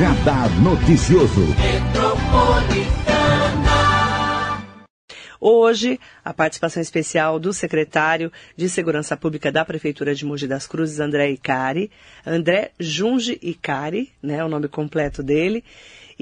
[0.00, 1.42] Radar Noticioso.
[5.38, 11.00] Hoje, a participação especial do secretário de Segurança Pública da Prefeitura de Mogi das Cruzes,
[11.00, 11.90] André Icari,
[12.26, 15.62] André Junge Icari, né, o nome completo dele,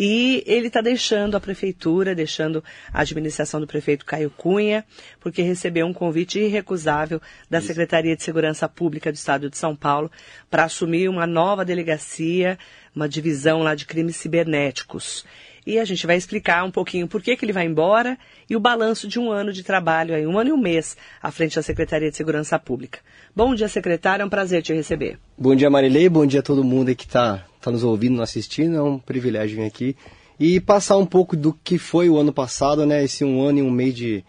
[0.01, 2.62] e ele está deixando a prefeitura, deixando
[2.93, 4.85] a administração do prefeito Caio Cunha,
[5.19, 7.21] porque recebeu um convite irrecusável
[7.51, 7.67] da Isso.
[7.67, 10.08] Secretaria de Segurança Pública do Estado de São Paulo
[10.49, 12.57] para assumir uma nova delegacia,
[12.95, 15.25] uma divisão lá de crimes cibernéticos.
[15.68, 18.17] E a gente vai explicar um pouquinho por que, que ele vai embora
[18.49, 21.31] e o balanço de um ano de trabalho, aí, um ano e um mês, à
[21.31, 23.00] frente da Secretaria de Segurança Pública.
[23.36, 25.18] Bom dia, secretário, é um prazer te receber.
[25.36, 28.79] Bom dia, Marilei, bom dia a todo mundo que está tá nos ouvindo, nos assistindo,
[28.79, 29.94] é um privilégio vir aqui.
[30.41, 33.62] E passar um pouco do que foi o ano passado, né, esse um ano e
[33.62, 34.25] um mês de,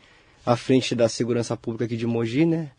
[0.46, 2.72] à frente da Segurança Pública aqui de Mogi, né,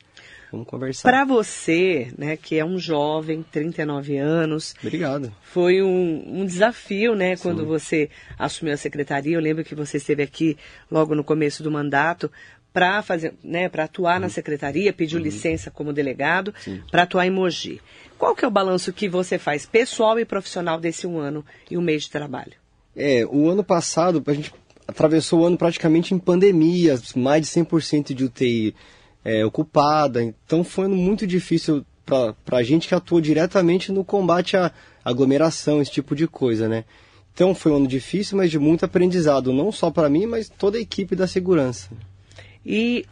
[0.50, 1.09] Vamos conversar.
[1.09, 4.75] Para você, né, que é um jovem, 39 anos.
[4.83, 5.33] Obrigado.
[5.42, 7.42] Foi um, um desafio, né, Sim.
[7.42, 9.36] quando você assumiu a secretaria.
[9.36, 10.56] Eu lembro que você esteve aqui
[10.91, 12.30] logo no começo do mandato
[12.72, 14.22] para fazer, né, para atuar uhum.
[14.22, 15.25] na secretaria, pediu uhum.
[15.25, 16.55] licença como delegado
[16.91, 17.80] para atuar em Mogi.
[18.19, 21.77] Qual que é o balanço que você faz pessoal e profissional desse um ano e
[21.77, 22.53] um mês de trabalho?
[22.94, 24.53] É, o ano passado a gente
[24.86, 28.75] atravessou o ano praticamente em pandemia, mais de 100% de UTI
[29.24, 30.22] é, ocupada.
[30.22, 34.72] Então foi muito difícil para a gente que atuou diretamente no combate à
[35.04, 36.84] aglomeração, esse tipo de coisa, né?
[37.32, 40.76] Então foi um ano difícil, mas de muito aprendizado, não só para mim, mas toda
[40.76, 41.88] a equipe da segurança.
[42.66, 43.06] E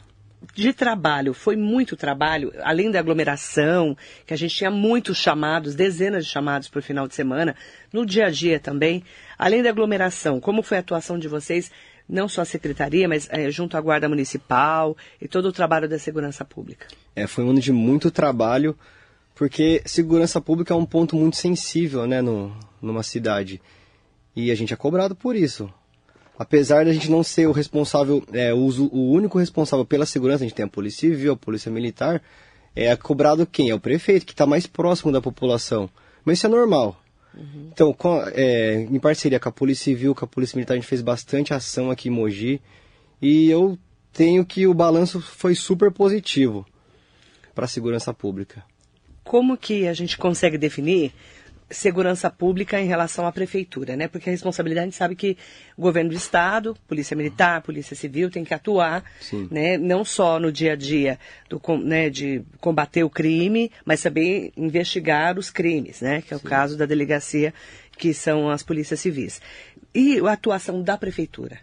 [0.55, 6.25] de trabalho, foi muito trabalho, além da aglomeração, que a gente tinha muitos chamados, dezenas
[6.25, 7.57] de chamados para o final de semana,
[7.93, 9.03] no dia a dia também.
[9.39, 11.71] Além da aglomeração, como foi a atuação de vocês
[12.09, 15.99] não só a secretaria, mas é, junto à Guarda Municipal e todo o trabalho da
[15.99, 16.87] segurança pública?
[17.15, 18.77] É, foi um ano de muito trabalho,
[19.35, 23.61] porque segurança pública é um ponto muito sensível, né, no, numa cidade.
[24.35, 25.73] E a gente é cobrado por isso.
[26.39, 30.47] Apesar da gente não ser o responsável, é, o, o único responsável pela segurança, a
[30.47, 32.23] gente tem a Polícia Civil, a Polícia Militar,
[32.75, 33.71] é cobrado quem?
[33.71, 35.91] É o prefeito, que está mais próximo da população.
[36.25, 36.97] Mas isso é normal.
[37.35, 37.71] Uhum.
[37.73, 40.87] Então, com, é, em parceria com a Polícia Civil, com a Polícia Militar, a gente
[40.87, 42.61] fez bastante ação aqui em Mogi.
[43.21, 43.79] E eu
[44.13, 46.67] tenho que o balanço foi super positivo
[47.55, 48.65] para a segurança pública.
[49.25, 51.13] Como que a gente consegue definir
[51.71, 54.09] segurança pública em relação à prefeitura, né?
[54.09, 55.37] Porque a responsabilidade a gente sabe que
[55.77, 59.49] o governo do estado, polícia militar, polícia civil tem que atuar, Sim.
[59.51, 59.77] né?
[59.77, 61.19] Não só no dia a dia
[61.49, 66.23] do, né, de combater o crime, mas também investigar os crimes, né?
[66.23, 66.47] Que é o Sim.
[66.47, 67.53] caso da delegacia,
[67.97, 69.41] que são as polícias civis.
[69.95, 71.59] E a atuação da prefeitura.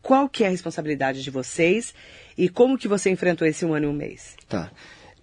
[0.00, 1.92] Qual que é a responsabilidade de vocês
[2.36, 4.34] e como que você enfrentou esse um ano e um mês?
[4.48, 4.70] Tá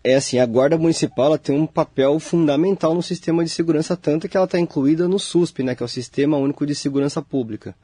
[0.03, 4.37] é assim, a Guarda Municipal tem um papel fundamental no sistema de segurança, tanto que
[4.37, 7.75] ela está incluída no SUSP, né, que é o Sistema Único de Segurança Pública.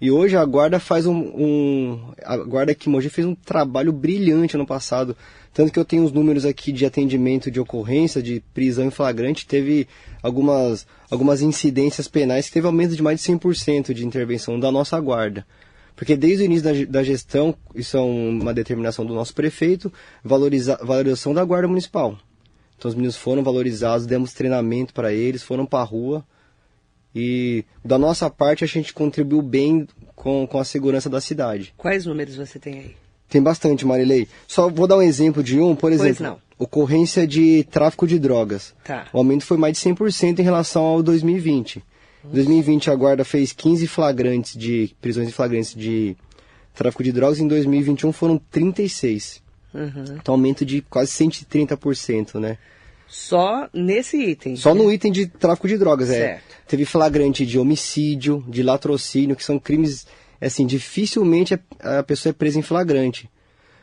[0.00, 2.76] E hoje a Guarda faz um, um a Guarda
[3.10, 5.16] fez um trabalho brilhante ano passado,
[5.52, 9.46] tanto que eu tenho os números aqui de atendimento de ocorrência, de prisão em flagrante,
[9.46, 9.86] teve
[10.22, 14.98] algumas, algumas incidências penais que teve aumento de mais de 100% de intervenção da nossa
[14.98, 15.46] Guarda.
[15.96, 20.78] Porque desde o início da, da gestão, isso é uma determinação do nosso prefeito, valoriza,
[20.82, 22.18] valorização da Guarda Municipal.
[22.76, 26.24] Então os meninos foram valorizados, demos treinamento para eles, foram para a rua.
[27.14, 31.72] E da nossa parte a gente contribuiu bem com, com a segurança da cidade.
[31.76, 32.96] Quais números você tem aí?
[33.28, 34.28] Tem bastante, Marilei.
[34.46, 36.40] Só vou dar um exemplo de um, por exemplo.
[36.58, 38.74] Ocorrência de tráfico de drogas.
[38.84, 39.06] Tá.
[39.12, 41.82] O aumento foi mais de 100% em relação ao 2020.
[42.24, 46.16] Em 2020 a guarda fez 15 flagrantes de prisões em flagrantes de
[46.74, 49.42] tráfico de drogas, em 2021 foram 36.
[49.72, 50.04] Uhum.
[50.16, 52.58] Então aumento de quase 130%, né?
[53.06, 54.56] Só nesse item.
[54.56, 56.18] Só no item de tráfico de drogas, é.
[56.18, 56.52] certo.
[56.52, 56.54] é.
[56.66, 60.06] Teve flagrante de homicídio, de latrocínio, que são crimes,
[60.40, 63.28] assim, dificilmente a pessoa é presa em flagrante.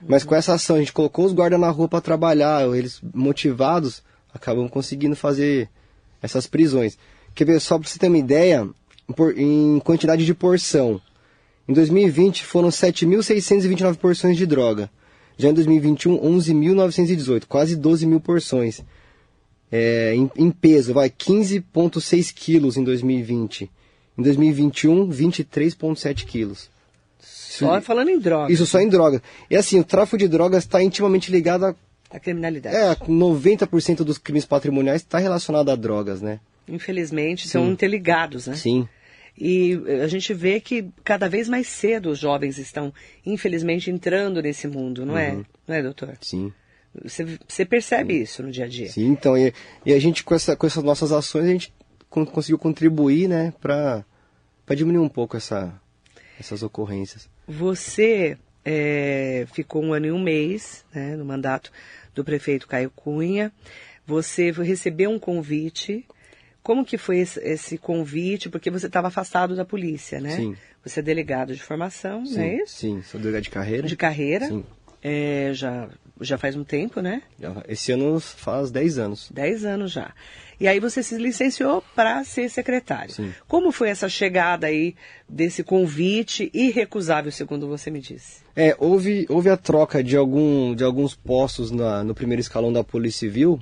[0.08, 4.02] Mas com essa ação, a gente colocou os guardas na rua para trabalhar, eles motivados,
[4.34, 5.70] acabam conseguindo fazer
[6.22, 6.97] essas prisões.
[7.33, 8.67] Quer ver, só para você ter uma ideia,
[9.16, 11.01] por, em quantidade de porção.
[11.67, 14.89] Em 2020 foram 7.629 porções de droga.
[15.37, 18.83] Já em 2021, 11.918, quase 12 mil porções.
[19.72, 23.72] É, em, em, peso, vai 15,6 quilos em 2020.
[24.17, 26.69] Em 2021, 23,7 quilos.
[27.19, 28.53] Só isso, falando em drogas.
[28.53, 29.22] Isso só em drogas.
[29.49, 31.75] E assim, o tráfico de drogas está intimamente ligado.
[32.09, 32.75] A criminalidade.
[32.75, 36.39] É, 90% dos crimes patrimoniais está relacionado a drogas, né?
[36.67, 38.55] Infelizmente, são interligados, né?
[38.55, 38.87] Sim.
[39.37, 42.93] E a gente vê que cada vez mais cedo os jovens estão,
[43.25, 45.31] infelizmente, entrando nesse mundo, não é?
[45.31, 45.41] uhum.
[45.41, 45.46] é?
[45.67, 46.17] Não é, doutor?
[46.22, 46.52] Sim.
[47.03, 48.22] Você, você percebe Sim.
[48.22, 48.90] isso no dia a dia?
[48.90, 49.53] Sim, então, e,
[49.85, 51.73] e, a gente, com, essa, com essas nossas ações, a gente
[52.09, 54.05] con- conseguiu contribuir, né, para
[54.75, 55.73] diminuir um pouco essa,
[56.37, 57.29] essas ocorrências.
[57.47, 61.72] Você é, ficou um ano e um mês né, no mandato
[62.14, 63.52] do prefeito Caio Cunha.
[64.05, 66.05] Você recebeu um convite.
[66.63, 68.49] Como que foi esse, esse convite?
[68.49, 70.35] Porque você estava afastado da polícia, né?
[70.35, 70.55] Sim.
[70.85, 72.75] Você é delegado de formação, Sim, não é isso?
[72.75, 73.87] Sim, sou delegado de carreira.
[73.87, 74.47] De carreira.
[74.47, 74.63] Sim.
[75.03, 77.23] É, já, já faz um tempo, né?
[77.67, 79.31] Esse ano faz 10 anos.
[79.34, 80.13] Dez anos já.
[80.59, 83.11] E aí você se licenciou para ser secretário.
[83.11, 83.34] Sim.
[83.47, 84.96] Como foi essa chegada aí
[85.28, 88.41] desse convite irrecusável, segundo você me disse?
[88.55, 92.84] É, houve, houve a troca de, algum, de alguns postos na- no primeiro escalão da
[92.84, 93.59] Polícia Civil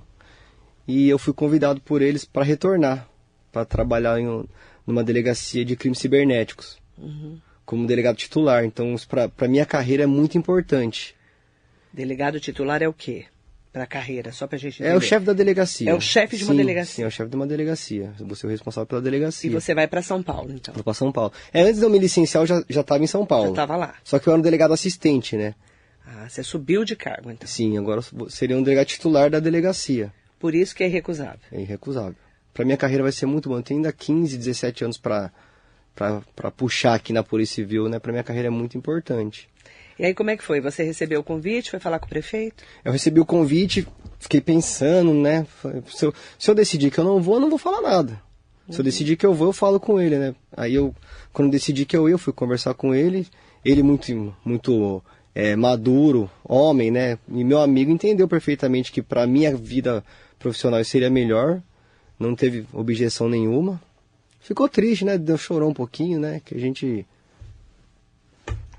[0.91, 3.07] e eu fui convidado por eles para retornar,
[3.51, 4.45] para trabalhar em um-
[4.87, 6.79] numa delegacia de crimes cibernéticos,
[7.65, 8.65] como delegado titular.
[8.65, 11.15] Então, para minha carreira é muito importante.
[11.93, 13.25] Delegado titular é o quê?
[13.71, 15.05] Para a carreira, só para a gente É o entender.
[15.05, 15.89] chefe da delegacia.
[15.91, 16.95] É o chefe de uma Sim, delegacia.
[16.95, 18.13] Sim, é o chefe de uma delegacia.
[18.21, 19.51] Você é o responsável pela E delegacia.
[19.51, 20.73] você vai para São Paulo, então.
[20.73, 21.31] Vou para São Paulo.
[21.53, 23.45] É, antes de eu me licenciar, eu já já estava em São Paulo.
[23.45, 23.93] Já estava lá.
[24.03, 25.53] Só que eu era um delegado assistente, né?
[26.03, 27.47] Ah, você subiu de cargo, então.
[27.47, 30.11] Sim, agora seria um delegado titular da delegacia.
[30.39, 31.39] Por isso que é irrecusável.
[31.51, 32.15] É irrecusável.
[32.53, 33.57] Para minha carreira vai ser muito bom.
[33.57, 35.31] Eu tenho ainda 15, 17 anos para
[35.95, 37.99] para puxar aqui na Polícia Civil, né?
[37.99, 39.49] Para minha carreira é muito importante.
[39.97, 40.61] E aí, como é que foi?
[40.61, 42.63] Você recebeu o convite, foi falar com o prefeito?
[42.85, 43.85] Eu recebi o convite,
[44.17, 45.45] fiquei pensando, né?
[45.87, 48.21] Se eu, se eu decidir que eu não vou, eu não vou falar nada.
[48.69, 50.35] Se eu decidir que eu vou, eu falo com ele, né?
[50.55, 50.95] Aí eu,
[51.33, 53.27] quando eu decidi que eu ia, eu fui conversar com ele.
[53.65, 55.03] Ele muito, muito
[55.35, 57.17] é, maduro, homem, né?
[57.27, 60.03] E meu amigo entendeu perfeitamente que para minha vida
[60.39, 61.61] profissional isso seria melhor.
[62.17, 63.81] Não teve objeção nenhuma.
[64.39, 65.17] Ficou triste, né?
[65.17, 66.41] Deu chorou um pouquinho, né?
[66.43, 67.05] Que a gente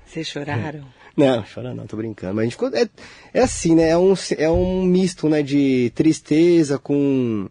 [0.05, 0.83] Vocês choraram?
[1.15, 2.35] não, chora não, tô brincando.
[2.35, 2.69] Mas a gente ficou.
[2.75, 2.89] É,
[3.33, 3.89] é assim, né?
[3.89, 5.41] É um, é um misto, né?
[5.41, 7.47] De tristeza com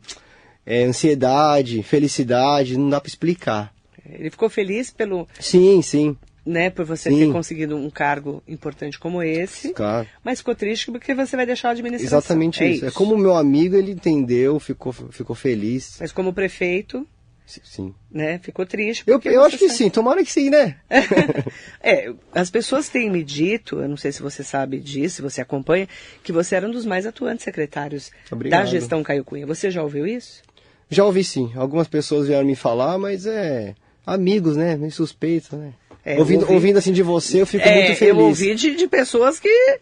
[0.66, 3.74] é, ansiedade, felicidade, não dá pra explicar.
[4.08, 6.16] Ele ficou feliz pelo, Sim, sim,
[6.50, 7.18] né, por você Sim.
[7.26, 10.06] ter conseguido um cargo importante como esse, claro.
[10.24, 12.18] mas ficou triste porque você vai deixar a administração.
[12.18, 12.86] Exatamente é isso.
[12.86, 15.96] É como meu amigo, ele entendeu, ficou, ficou feliz.
[16.00, 17.06] Mas como prefeito,
[17.46, 17.94] Sim.
[18.10, 19.04] né, ficou triste.
[19.06, 20.76] Eu, eu acho que sabe- sim, tomara que sim, né?
[21.82, 25.40] É, as pessoas têm me dito, eu não sei se você sabe disso, se você
[25.40, 25.88] acompanha,
[26.22, 28.64] que você era um dos mais atuantes secretários Obrigado.
[28.64, 29.46] da gestão Caio Cunha.
[29.46, 30.42] Você já ouviu isso?
[30.90, 31.52] Já ouvi sim.
[31.54, 33.74] Algumas pessoas vieram me falar, mas é.
[34.04, 34.76] Amigos, né?
[34.76, 35.72] Meio suspeito, né?
[36.14, 38.02] É, ouvindo, ouvi- ouvindo assim de você, eu fico é, muito feliz.
[38.16, 39.78] eu ouvi de, de pessoas que,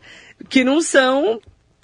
[0.48, 1.40] que não são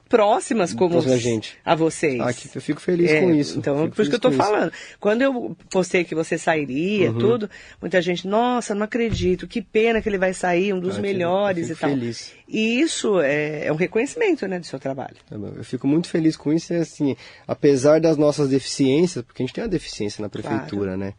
[0.08, 1.56] próximas como Próxima gente.
[1.64, 2.20] a vocês.
[2.20, 3.58] Ah, eu fico feliz É, com isso.
[3.58, 4.54] Então, por isso que eu tô feliz com isso.
[4.60, 4.72] falando.
[5.00, 7.18] Quando eu postei que você sairia, Uhum.
[7.18, 7.50] tudo,
[7.80, 11.68] muita gente, nossa, não acredito, que pena que ele vai sair, um dos Ah, melhores
[11.70, 11.90] e tal.
[11.90, 12.32] feliz.
[12.46, 15.16] E isso é, é um reconhecimento, né, do seu trabalho.
[15.28, 15.34] Tá.
[15.36, 17.16] Eu fico muito feliz com isso, e assim,
[17.48, 21.14] apesar das nossas deficiências, porque a gente tem uma deficiência na prefeitura, né?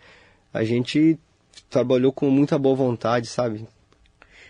[0.54, 1.18] A gente
[1.70, 3.68] trabalhou com muita boa vontade, sabe?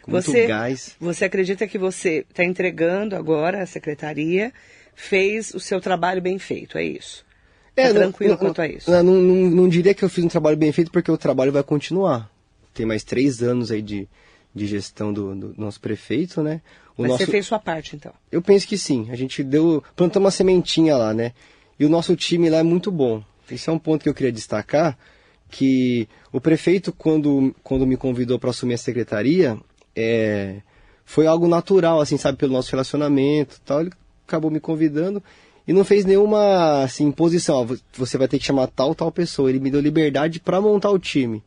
[0.02, 0.96] Com Você, muito gás.
[1.00, 4.54] você acredita que você está entregando agora a secretaria,
[4.94, 7.26] fez o seu trabalho bem feito, é isso?
[7.76, 8.90] Tá não- tranquilo não- quanto a isso?
[8.90, 11.52] Não, não, não- não diria que eu fiz um trabalho bem feito, porque o trabalho
[11.52, 12.30] vai continuar.
[12.74, 14.08] Tem mais três anos aí de,
[14.54, 16.62] de gestão do, do nosso prefeito, né?
[16.98, 18.14] O Mas nosso, você fez sua parte, então.
[18.32, 19.08] Eu penso que sim.
[19.12, 19.84] A gente deu.
[19.96, 21.34] plantou uma sementinha lá, né?
[21.78, 23.22] E o nosso time lá é muito bom.
[23.52, 24.98] Esse é um ponto que eu queria destacar.
[25.58, 29.58] Que o prefeito, quando, quando me convidou para assumir a secretaria,
[29.96, 30.58] é,
[31.06, 33.80] foi algo natural, assim, sabe, pelo nosso relacionamento e tal.
[33.82, 33.92] Ele
[34.28, 35.24] acabou me convidando
[35.66, 37.56] e não fez nenhuma assim, imposição.
[37.62, 39.50] ó, vo- você vai ter que chamar tal, tal pessoa.
[39.50, 41.42] Ele me deu liberdade para montar o time.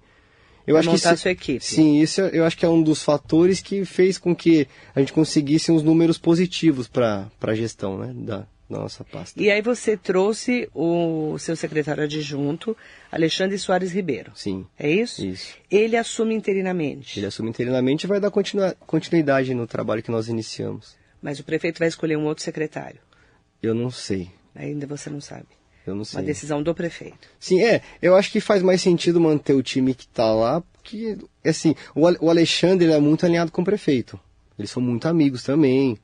[0.66, 1.64] Eu Pra acho montar que a sua equipe.
[1.64, 5.12] Sim, isso eu acho que é um dos fatores que fez com que a gente
[5.12, 9.40] conseguisse uns números positivos para a gestão né, da nossa pasta.
[9.42, 12.76] E aí você trouxe o seu secretário adjunto,
[13.10, 14.32] Alexandre Soares Ribeiro.
[14.34, 15.25] Sim, É isso?
[15.25, 15.54] isso.
[15.70, 17.18] Ele assume interinamente.
[17.18, 20.96] Ele assume interinamente e vai dar continua- continuidade no trabalho que nós iniciamos.
[21.22, 23.00] Mas o prefeito vai escolher um outro secretário.
[23.62, 25.46] Eu não sei, Ainda você não sabe.
[25.87, 26.22] eu não Uma sei.
[26.25, 27.28] decisão do prefeito.
[27.40, 31.16] Sim, é, eu acho que faz mais sentido manter o time que tá lá, porque,
[31.44, 34.18] assim, o, Ale- o Alexandre ele é muito alinhado com o prefeito.
[34.58, 35.96] Eles são muito amigos também.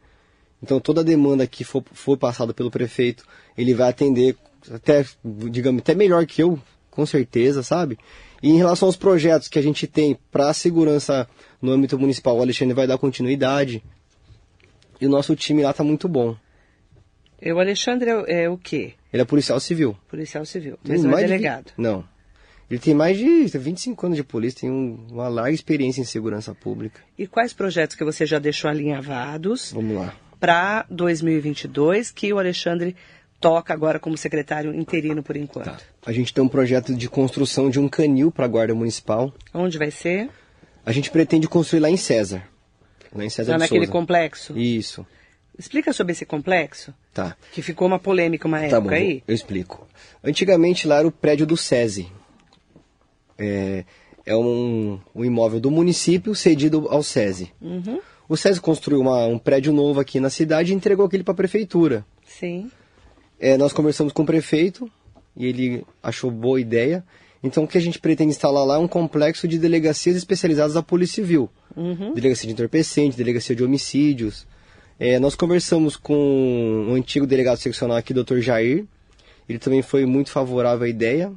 [0.64, 3.24] Então toda a demanda que for, for passada pelo prefeito,
[3.56, 4.34] ele vai atender
[4.72, 6.58] até, digamos, até melhor que eu,
[6.90, 7.98] com certeza, sabe?
[8.42, 11.28] E em relação aos projetos que a gente tem para a segurança
[11.60, 13.82] no âmbito municipal, o Alexandre vai dar continuidade.
[15.00, 16.34] E o nosso time lá tá muito bom.
[17.42, 18.94] E o Alexandre é, o- é o quê?
[19.12, 19.94] Ele é policial civil.
[20.08, 20.78] Policial civil.
[20.82, 21.66] Tem Mas não é mais de delegado.
[21.76, 22.04] vi- Não.
[22.70, 26.54] Ele tem mais de 25 anos de polícia, tem um- uma larga experiência em segurança
[26.54, 27.00] pública.
[27.18, 30.14] E quais projetos que você já deixou alinhavados Vamos lá.
[30.44, 32.94] Para 2022 que o Alexandre
[33.40, 35.64] toca agora como secretário interino por enquanto?
[35.64, 35.78] Tá.
[36.04, 39.32] A gente tem um projeto de construção de um canil para a Guarda Municipal.
[39.54, 40.28] Onde vai ser?
[40.84, 42.46] A gente pretende construir lá em César.
[43.14, 43.92] Lá em César lá naquele Souza.
[43.92, 44.58] complexo?
[44.58, 45.06] Isso.
[45.58, 46.92] Explica sobre esse complexo.
[47.14, 47.34] Tá.
[47.50, 49.22] Que ficou uma polêmica uma tá época bom, aí.
[49.26, 49.88] Eu explico.
[50.22, 52.12] Antigamente lá era o prédio do SESI.
[53.38, 53.86] É,
[54.26, 57.50] é um, um imóvel do município cedido ao SESI.
[57.62, 57.98] Uhum.
[58.28, 61.36] O SESI construiu uma, um prédio novo aqui na cidade e entregou aquele para a
[61.36, 62.04] prefeitura.
[62.26, 62.70] Sim.
[63.38, 64.90] É, nós conversamos com o prefeito
[65.36, 67.04] e ele achou boa ideia.
[67.42, 70.82] Então, o que a gente pretende instalar lá é um complexo de delegacias especializadas da
[70.82, 71.50] Polícia Civil.
[71.76, 72.14] Uhum.
[72.14, 74.46] Delegacia de entorpecente, delegacia de homicídios.
[74.98, 78.38] É, nós conversamos com o antigo delegado seccional aqui, Dr.
[78.38, 78.86] Jair.
[79.46, 81.30] Ele também foi muito favorável à ideia.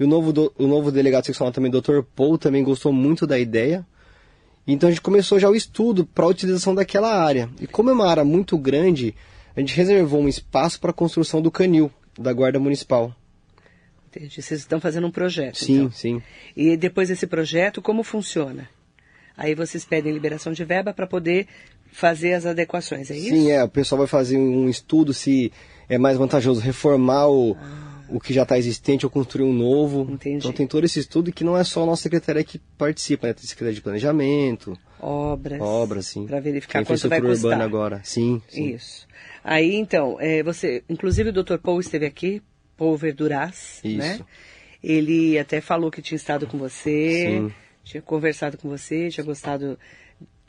[0.00, 2.00] E o novo, do, o novo delegado seccional também, Dr.
[2.16, 3.86] Paul, também gostou muito da ideia.
[4.66, 7.48] Então a gente começou já o estudo para a utilização daquela área.
[7.60, 9.14] E como é uma área muito grande,
[9.54, 13.14] a gente reservou um espaço para a construção do canil da Guarda Municipal.
[14.08, 14.42] Entendi.
[14.42, 15.58] Vocês estão fazendo um projeto.
[15.58, 15.92] Sim, então.
[15.92, 16.22] sim.
[16.56, 18.68] E depois desse projeto, como funciona?
[19.36, 21.46] Aí vocês pedem liberação de verba para poder
[21.92, 23.28] fazer as adequações, é isso?
[23.28, 23.62] Sim, é.
[23.62, 25.52] O pessoal vai fazer um estudo se
[25.88, 27.95] é mais vantajoso reformar o, ah.
[28.08, 30.06] O que já está existente ou construir um novo.
[30.10, 30.38] Entendi.
[30.38, 33.32] Então tem todo esse estudo que não é só a nossa secretaria que participa, né?
[33.32, 34.78] Tem secretaria de planejamento.
[35.00, 35.60] Obras.
[35.60, 36.26] Obras, sim.
[36.26, 37.50] Para verificar quanto vai custar.
[37.50, 38.00] urbana agora.
[38.04, 38.74] Sim, sim.
[38.74, 39.06] Isso.
[39.42, 41.58] Aí, então, é, você, inclusive o Dr.
[41.58, 42.42] Paul esteve aqui,
[42.76, 43.98] Paul Verduras, Isso.
[43.98, 44.20] né?
[44.82, 47.52] Ele até falou que tinha estado com você, sim.
[47.84, 49.78] tinha conversado com você, tinha gostado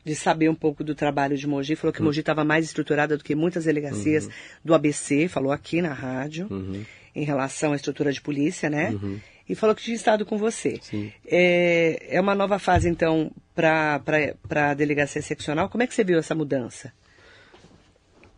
[0.07, 1.75] de saber um pouco do trabalho de Mogi.
[1.75, 2.05] Falou que uhum.
[2.05, 4.31] Mogi estava mais estruturada do que muitas delegacias uhum.
[4.63, 6.83] do ABC, falou aqui na rádio, uhum.
[7.17, 8.91] Em relação à estrutura de polícia, né?
[8.91, 9.19] Uhum.
[9.49, 10.77] E falou que tinha estado com você.
[10.81, 11.11] Sim.
[11.25, 14.01] É, é uma nova fase, então, para
[14.51, 15.69] a delegacia seccional.
[15.69, 16.91] Como é que você viu essa mudança?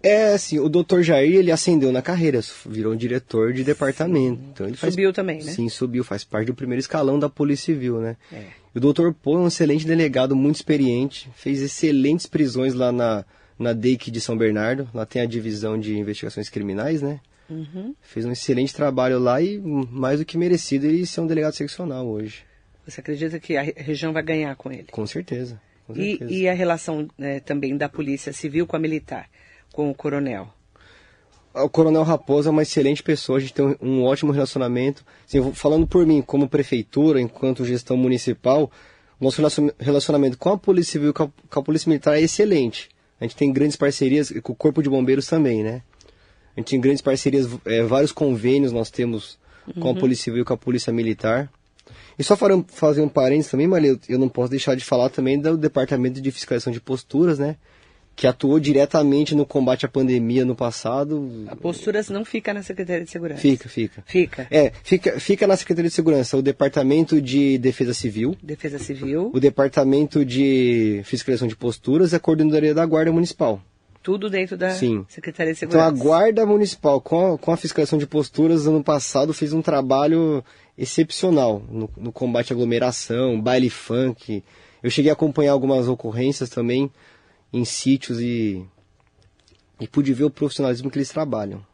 [0.01, 4.41] É, assim, o doutor Jair, ele ascendeu na carreira, virou um diretor de departamento.
[4.53, 5.51] Então ele faz, subiu também, né?
[5.51, 8.15] Sim, subiu, faz parte do primeiro escalão da Polícia Civil, né?
[8.31, 8.45] É.
[8.74, 13.25] O doutor Pô é um excelente delegado, muito experiente, fez excelentes prisões lá na,
[13.57, 17.19] na DEIC de São Bernardo, lá tem a divisão de investigações criminais, né?
[17.50, 17.96] Uhum.
[18.01, 22.08] Fez um excelente trabalho lá e mais do que merecido ele ser um delegado seccional
[22.08, 22.44] hoje.
[22.86, 24.88] Você acredita que a região vai ganhar com ele?
[24.91, 25.62] Com certeza.
[25.86, 26.32] Com certeza.
[26.32, 29.29] E, e, a relação né, também da polícia civil com a militar?
[29.72, 30.48] com o coronel?
[31.53, 35.03] O Coronel Raposo é uma excelente pessoa, a gente tem um, ótimo relacionamento.
[35.27, 38.72] Assim, falando por mim, como prefeitura, enquanto gestão municipal,
[39.20, 39.41] nosso
[39.79, 42.89] relacionamento com a Polícia Civil e com, com a, Polícia Militar é excelente.
[43.20, 45.82] A gente tem grandes parcerias com o Corpo de Bombeiros também, né?
[46.59, 49.39] A gente tem grandes parcerias, é, vários convênios nós temos
[49.75, 49.91] com uhum.
[49.91, 51.49] a Polícia Civil e com a Polícia Militar.
[52.17, 55.39] E só para fazer um parênteses também, Maria, eu não posso deixar de falar também
[55.39, 57.55] do Departamento de Fiscalização de Posturas, né?
[58.13, 61.45] que atuou diretamente no combate à pandemia no passado.
[61.47, 63.39] A postura não fica na Secretaria de Segurança.
[63.39, 64.03] Fica, fica.
[64.05, 64.45] Fica.
[64.51, 68.35] É, fica, fica na Secretaria de Segurança o Departamento de Defesa Civil.
[68.43, 69.31] Defesa Civil.
[69.33, 73.61] O Departamento de Fiscalização de Posturas e a Coordenadoria da Guarda Municipal.
[74.01, 75.06] Tudo dentro da Sim.
[75.10, 75.89] Secretaria de Segurança.
[75.89, 79.62] Então a Guarda Municipal, com a, com a fiscalização de posturas, ano passado fez um
[79.62, 80.44] trabalho
[80.77, 84.44] excepcional no, no combate à aglomeração, baile funk.
[84.82, 86.89] Eu cheguei a acompanhar algumas ocorrências também
[87.51, 88.65] em sítios e,
[89.79, 91.65] e pude ver o profissionalismo que eles trabalham.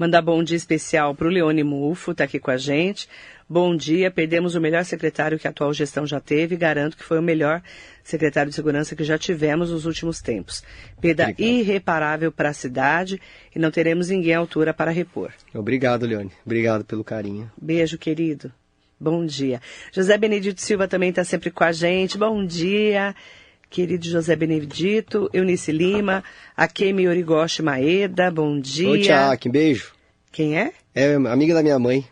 [0.00, 3.06] Mandar bom dia especial para o Leone Mufo, está aqui com a gente.
[3.46, 7.04] Bom dia, perdemos o melhor secretário que a atual gestão já teve e garanto que
[7.04, 7.62] foi o melhor
[8.02, 10.64] secretário de segurança que já tivemos nos últimos tempos.
[11.02, 11.46] Perda Obrigado.
[11.46, 13.20] irreparável para a cidade
[13.54, 15.32] e não teremos ninguém à altura para repor.
[15.52, 16.32] Obrigado, Leone.
[16.46, 17.52] Obrigado pelo carinho.
[17.60, 18.50] Beijo, querido.
[18.98, 19.60] Bom dia.
[19.92, 22.16] José Benedito Silva também está sempre com a gente.
[22.16, 23.14] Bom dia
[23.70, 26.24] querido José Benedito, Eunice Lima,
[26.56, 28.90] Akemi Origoshi Maeda, bom dia.
[28.90, 29.92] Oi, Tiago, beijo.
[30.32, 30.72] Quem é?
[30.92, 32.04] É amiga da minha mãe.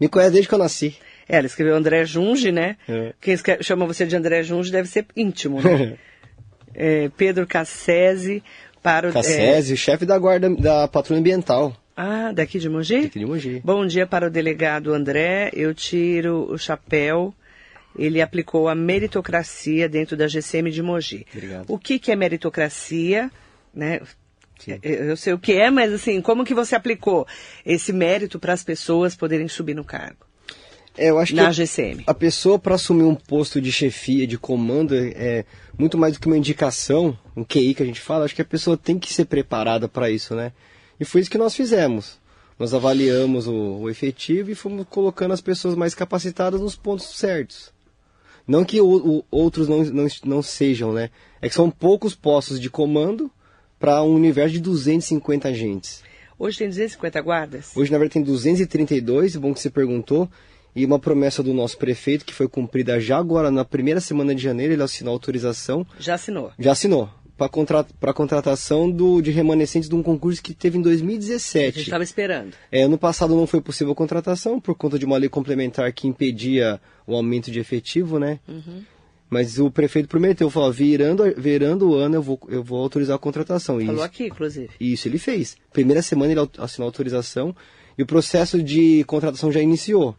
[0.00, 0.96] Me conhece desde que eu nasci.
[1.28, 2.76] É, ela escreveu André Junge, né?
[2.88, 3.14] É.
[3.20, 5.96] Quem chama você de André Junge deve ser íntimo, né?
[6.74, 8.42] é, Pedro Cassese
[8.82, 9.12] para o...
[9.12, 9.76] Cassese, é...
[9.76, 11.76] chefe da guarda da patrulha ambiental.
[11.96, 13.02] Ah, daqui de Mogi?
[13.02, 13.60] Daqui de Mogi.
[13.64, 15.50] Bom dia para o delegado André.
[15.52, 17.34] Eu tiro o chapéu
[17.98, 21.26] ele aplicou a meritocracia dentro da GCM de Mogi.
[21.34, 21.66] Obrigado.
[21.68, 23.30] O que, que é meritocracia?
[23.74, 24.00] Né?
[24.82, 27.26] Eu sei o que é, mas assim, como que você aplicou
[27.64, 30.26] esse mérito para as pessoas poderem subir no cargo?
[30.96, 32.02] É, eu acho na que GCM.
[32.06, 35.44] a pessoa para assumir um posto de chefia, de comando, é
[35.78, 38.44] muito mais do que uma indicação, um QI que a gente fala, acho que a
[38.44, 40.52] pessoa tem que ser preparada para isso, né?
[40.98, 42.18] E foi isso que nós fizemos.
[42.58, 47.72] Nós avaliamos o, o efetivo e fomos colocando as pessoas mais capacitadas nos pontos certos.
[48.48, 51.10] Não que o, o, outros não, não, não sejam, né?
[51.42, 53.30] É que são poucos postos de comando
[53.78, 56.02] para um universo de 250 agentes.
[56.38, 57.76] Hoje tem 250 guardas?
[57.76, 60.28] Hoje, na verdade, tem 232, bom que você perguntou.
[60.74, 64.40] E uma promessa do nosso prefeito, que foi cumprida já agora, na primeira semana de
[64.40, 65.84] janeiro, ele assinou a autorização.
[65.98, 66.52] Já assinou?
[66.58, 67.10] Já assinou.
[67.38, 71.66] Para contra, a contratação do, de remanescentes de um concurso que teve em 2017.
[71.66, 72.52] A gente estava esperando.
[72.70, 76.08] É, ano passado não foi possível a contratação, por conta de uma lei complementar que
[76.08, 78.40] impedia o aumento de efetivo, né?
[78.48, 78.82] Uhum.
[79.30, 83.18] Mas o prefeito prometeu, falou, virando, virando o ano eu vou, eu vou autorizar a
[83.18, 83.78] contratação.
[83.78, 84.70] Falou isso, aqui, inclusive.
[84.80, 85.56] Isso ele fez.
[85.72, 87.54] Primeira semana ele assinou a autorização
[87.96, 90.16] e o processo de contratação já iniciou.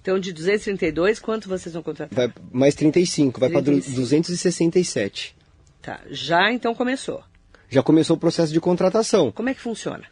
[0.00, 2.16] Então, de 232, quanto vocês vão contratar?
[2.16, 5.37] Vai mais 35, vai para 267.
[5.82, 7.22] Tá, já então começou.
[7.68, 9.30] Já começou o processo de contratação.
[9.30, 10.04] Como é que funciona?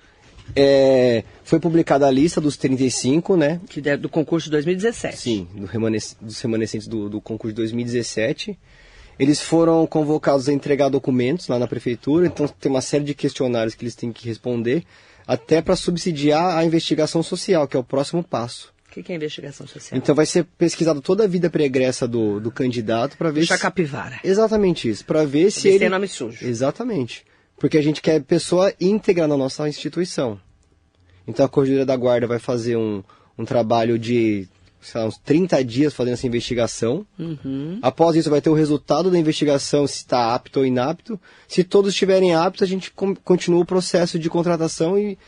[0.54, 3.60] É, foi publicada a lista dos 35, né?
[3.68, 5.16] Que é do concurso de 2017.
[5.16, 5.66] Sim, do
[6.20, 8.56] dos remanescentes do, do concurso de 2017.
[9.18, 13.74] Eles foram convocados a entregar documentos lá na prefeitura, então tem uma série de questionários
[13.74, 14.84] que eles têm que responder,
[15.26, 18.75] até para subsidiar a investigação social, que é o próximo passo.
[18.96, 19.98] O que é investigação social?
[19.98, 23.62] Então vai ser pesquisado toda a vida pregressa do, do candidato para ver Puxa se...
[23.62, 24.18] capivara.
[24.24, 25.78] Exatamente isso, para ver se ele...
[25.80, 26.46] tem nome sujo.
[26.46, 27.24] Exatamente.
[27.58, 30.40] Porque a gente quer pessoa íntegra na nossa instituição.
[31.26, 33.02] Então a Corregedoria da Guarda vai fazer um,
[33.36, 34.48] um trabalho de
[34.80, 37.04] sei lá, uns 30 dias fazendo essa investigação.
[37.18, 37.78] Uhum.
[37.82, 41.20] Após isso, vai ter o resultado da investigação, se está apto ou inapto.
[41.48, 42.92] Se todos estiverem aptos, a gente
[43.24, 45.18] continua o processo de contratação e,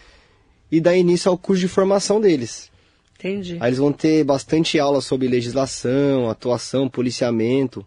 [0.71, 2.71] e dá início ao curso de formação deles.
[3.19, 3.57] Entendi.
[3.61, 7.85] Aí eles vão ter bastante aula sobre legislação, atuação, policiamento.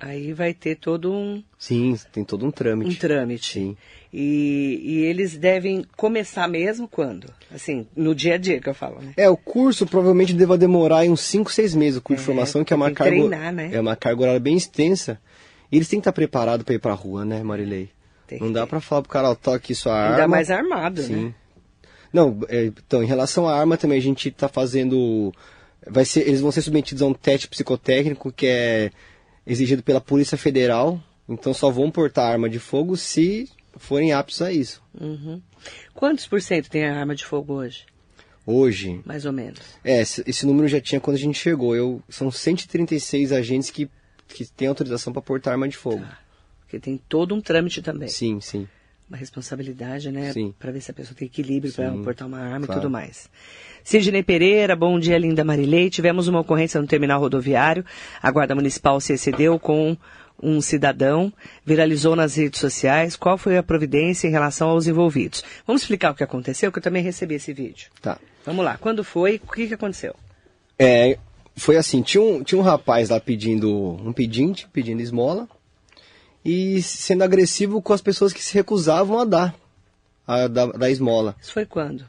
[0.00, 1.42] Aí vai ter todo um.
[1.58, 2.96] Sim, tem todo um trâmite.
[2.96, 3.52] Um trâmite.
[3.52, 3.76] Sim.
[4.12, 7.30] E, e, eles devem começar mesmo quando?
[7.54, 9.12] Assim, no dia a dia que eu falo, né?
[9.16, 12.64] É, o curso provavelmente deva demorar uns 5, 6 meses, o curso é, de formação,
[12.64, 13.14] que é uma carga.
[13.14, 13.68] Treinar, né?
[13.72, 15.20] É uma carga horária bem extensa.
[15.70, 17.90] E eles têm que estar preparados para ir pra rua, né, Marilei?
[18.26, 20.16] Tem Não dá para falar pro cara, ó, toque sua arma.
[20.16, 21.26] Ainda mais armado, Sim.
[21.26, 21.34] né?
[22.12, 25.32] Não, é, então, em relação à arma também, a gente está fazendo.
[25.86, 28.90] Vai ser, eles vão ser submetidos a um teste psicotécnico que é
[29.46, 31.00] exigido pela Polícia Federal.
[31.28, 34.82] Então só vão portar arma de fogo se forem aptos a isso.
[35.00, 35.40] Uhum.
[35.94, 37.86] Quantos por cento tem a arma de fogo hoje?
[38.44, 39.00] Hoje?
[39.04, 39.60] Mais ou menos.
[39.84, 41.76] É, esse, número já tinha quando a gente chegou.
[41.76, 43.88] Eu, são 136 agentes que,
[44.26, 46.00] que têm autorização para portar arma de fogo.
[46.00, 46.18] Tá.
[46.62, 48.08] Porque tem todo um trâmite também.
[48.08, 48.66] Sim, sim
[49.10, 50.32] uma responsabilidade, né?
[50.32, 50.54] Sim.
[50.56, 52.80] Para ver se a pessoa tem equilíbrio para portar uma arma claro.
[52.80, 53.28] e tudo mais.
[53.82, 55.90] Sidney Pereira, bom dia, linda Marilei.
[55.90, 57.84] Tivemos uma ocorrência no terminal rodoviário.
[58.22, 59.96] A Guarda Municipal se excedeu com
[60.40, 61.32] um cidadão,
[61.66, 63.16] viralizou nas redes sociais.
[63.16, 65.42] Qual foi a providência em relação aos envolvidos?
[65.66, 67.90] Vamos explicar o que aconteceu, que eu também recebi esse vídeo.
[68.00, 68.16] Tá.
[68.46, 68.78] Vamos lá.
[68.78, 69.40] Quando foi?
[69.44, 70.14] O que, que aconteceu?
[70.78, 71.18] É,
[71.56, 73.70] foi assim, tinha um, tinha um rapaz lá pedindo
[74.06, 75.48] um pedinte, pedindo esmola
[76.44, 79.54] e sendo agressivo com as pessoas que se recusavam a dar,
[80.26, 81.36] a da, da esmola.
[81.40, 82.04] Isso foi quando?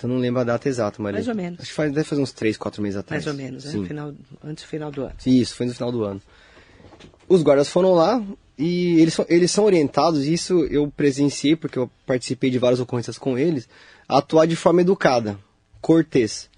[0.00, 1.12] Eu não lembro a data exata, mas.
[1.12, 1.60] Mais ou menos.
[1.60, 3.24] Acho que faz, deve fazer uns 3, 4 meses atrás.
[3.24, 3.86] Mais ou menos, né?
[3.86, 5.14] final, antes do final do ano.
[5.26, 6.22] Isso, foi no final do ano.
[7.28, 8.22] Os guardas foram lá
[8.56, 13.18] e eles são, eles são orientados, isso eu presenciei porque eu participei de várias ocorrências
[13.18, 13.68] com eles,
[14.08, 15.38] a atuar de forma educada,
[15.80, 16.48] cortês.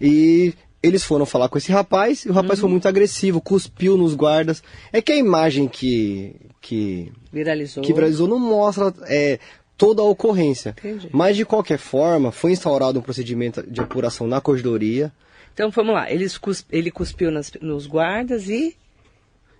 [0.00, 2.62] E eles foram falar com esse rapaz e o rapaz uhum.
[2.62, 4.62] foi muito agressivo, cuspiu nos guardas.
[4.92, 9.38] É que a imagem que que viralizou, que viralizou não mostra é,
[9.76, 10.74] toda a ocorrência.
[10.78, 11.08] Entendi.
[11.12, 15.12] Mas de qualquer forma, foi instaurado um procedimento de apuração na corredoria.
[15.54, 18.76] Então vamos lá, ele, cusp, ele cuspiu nas, nos guardas e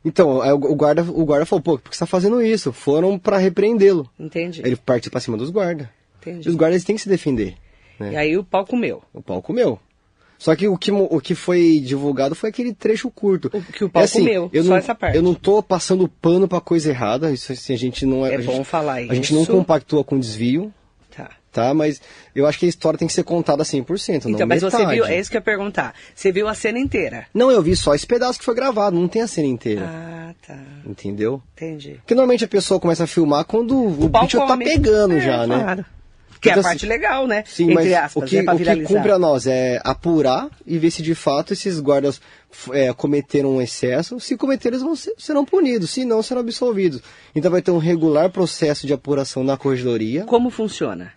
[0.04, 2.72] então, o guarda, o guarda falou, pô, por que você está fazendo isso?
[2.72, 4.10] Foram para repreendê-lo.
[4.18, 4.60] Entendi.
[4.64, 5.86] Ele partiu para cima dos guardas.
[6.20, 6.48] Entendi.
[6.48, 7.54] E os guardas têm que se defender.
[8.00, 8.12] Né?
[8.12, 9.02] E aí o pau comeu.
[9.12, 9.78] O pau comeu.
[10.42, 13.48] Só que o que, o que foi divulgado foi aquele trecho curto.
[13.52, 15.16] O que o pau é assim, comeu, eu só não, essa parte.
[15.16, 18.34] Eu não tô passando pano pra coisa errada, isso assim, a gente não é...
[18.34, 19.12] É bom gente, falar isso.
[19.12, 20.74] A gente não compactua com desvio.
[21.16, 21.30] Tá.
[21.52, 22.00] Tá, mas
[22.34, 24.84] eu acho que a história tem que ser contada 100%, Então, mas metade.
[24.84, 25.94] você viu, é isso que eu ia perguntar.
[26.12, 27.26] Você viu a cena inteira?
[27.32, 29.82] Não, eu vi só esse pedaço que foi gravado, não tem a cena inteira.
[29.86, 30.58] Ah, tá.
[30.84, 31.40] Entendeu?
[31.54, 31.98] Entendi.
[31.98, 34.64] Porque normalmente a pessoa começa a filmar quando o, o bicho tá come.
[34.64, 35.60] tá pegando é, já, né?
[35.62, 35.84] Claro.
[36.42, 37.44] Que é a parte legal, né?
[37.46, 40.50] Sim, Entre mas aspas, o que, é pra o que cumpre a nós é apurar
[40.66, 42.20] e ver se de fato esses guardas
[42.72, 44.18] é, cometeram um excesso.
[44.18, 47.00] Se cometeram, eles vão ser, serão punidos, se não, serão absolvidos.
[47.32, 50.24] Então vai ter um regular processo de apuração na corregedoria.
[50.24, 51.12] Como funciona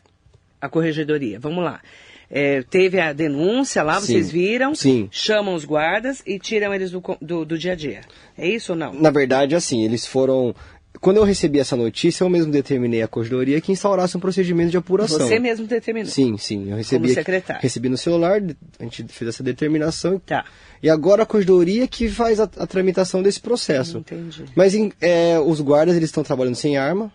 [0.61, 1.39] a corregedoria?
[1.39, 1.81] Vamos lá.
[2.29, 4.31] É, teve a denúncia lá, vocês Sim.
[4.31, 5.07] viram, Sim.
[5.11, 8.01] chamam os guardas e tiram eles do, do, do dia a dia.
[8.37, 8.93] É isso ou não?
[8.93, 10.55] Na verdade, assim, eles foram
[11.05, 14.77] quando eu recebi essa notícia, eu mesmo determinei à corredoria que instaurasse um procedimento de
[14.77, 15.19] apuração.
[15.19, 16.09] Você mesmo determinou?
[16.09, 16.71] Sim, sim.
[16.71, 17.03] Eu recebi.
[17.03, 17.61] Como secretário.
[17.61, 18.41] Recebi no celular,
[18.79, 20.17] a gente fez essa determinação.
[20.17, 20.45] Tá.
[20.81, 23.99] E agora a corredoria que faz a, a tramitação desse processo.
[23.99, 24.45] Entendi.
[24.55, 27.13] Mas é, os guardas, eles estão trabalhando sem arma.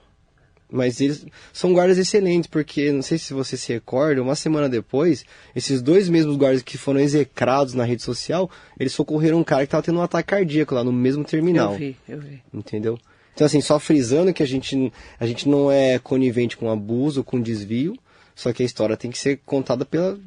[0.71, 5.25] Mas eles são guardas excelentes, porque não sei se você se recorda, uma semana depois,
[5.53, 8.49] esses dois mesmos guardas que foram execrados na rede social,
[8.79, 11.73] eles socorreram um cara que estava tendo um ataque cardíaco lá no mesmo terminal.
[11.73, 12.41] Eu vi, eu vi.
[12.55, 12.97] Entendeu?
[13.41, 17.41] Então, assim, só frisando que a gente, a gente não é conivente com abuso, com
[17.41, 17.97] desvio,
[18.35, 20.21] só que a história tem que ser contada pela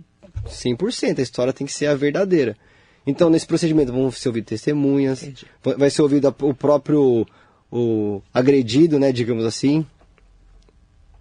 [0.47, 2.57] 100%, a história tem que ser a verdadeira.
[3.05, 5.45] Então, nesse procedimento, vão ser ouvidas testemunhas, Entendi.
[5.77, 7.27] vai ser ouvido o próprio
[7.71, 9.85] o agredido, né, digamos assim.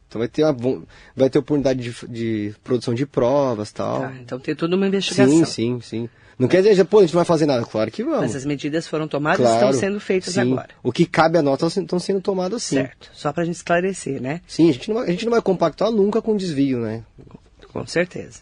[0.08, 0.82] Então vai ter, uma,
[1.14, 4.00] vai ter oportunidade de, de produção de provas tal.
[4.00, 5.44] Tá, então tem toda uma investigação.
[5.44, 6.08] sim, sim, sim.
[6.38, 7.64] Não quer dizer, pô, a gente não vai fazer nada.
[7.64, 8.20] Claro que vamos.
[8.20, 10.40] Mas as medidas foram tomadas e claro, estão sendo feitas sim.
[10.40, 10.70] agora.
[10.82, 12.76] O que cabe a nós estão sendo tomadas sim.
[12.76, 13.10] Certo.
[13.12, 14.40] Só pra gente esclarecer, né?
[14.46, 17.02] Sim, a gente, não vai, a gente não vai compactuar nunca com desvio, né?
[17.72, 18.40] Com certeza.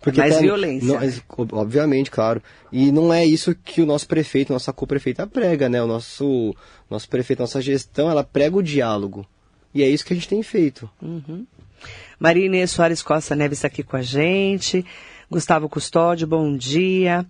[0.00, 0.86] Porque Mais até- violência.
[0.86, 2.40] não- ob- obviamente, claro.
[2.70, 5.82] E não é isso que o nosso prefeito, nossa co-prefeita prega, né?
[5.82, 6.54] O nosso,
[6.88, 9.26] nosso prefeito, nossa gestão, ela prega o diálogo.
[9.74, 10.88] E é isso que a gente tem feito.
[12.18, 14.84] Maria Inês Soares Costa Neves está aqui com a gente.
[15.30, 17.26] Gustavo Custódio, bom dia.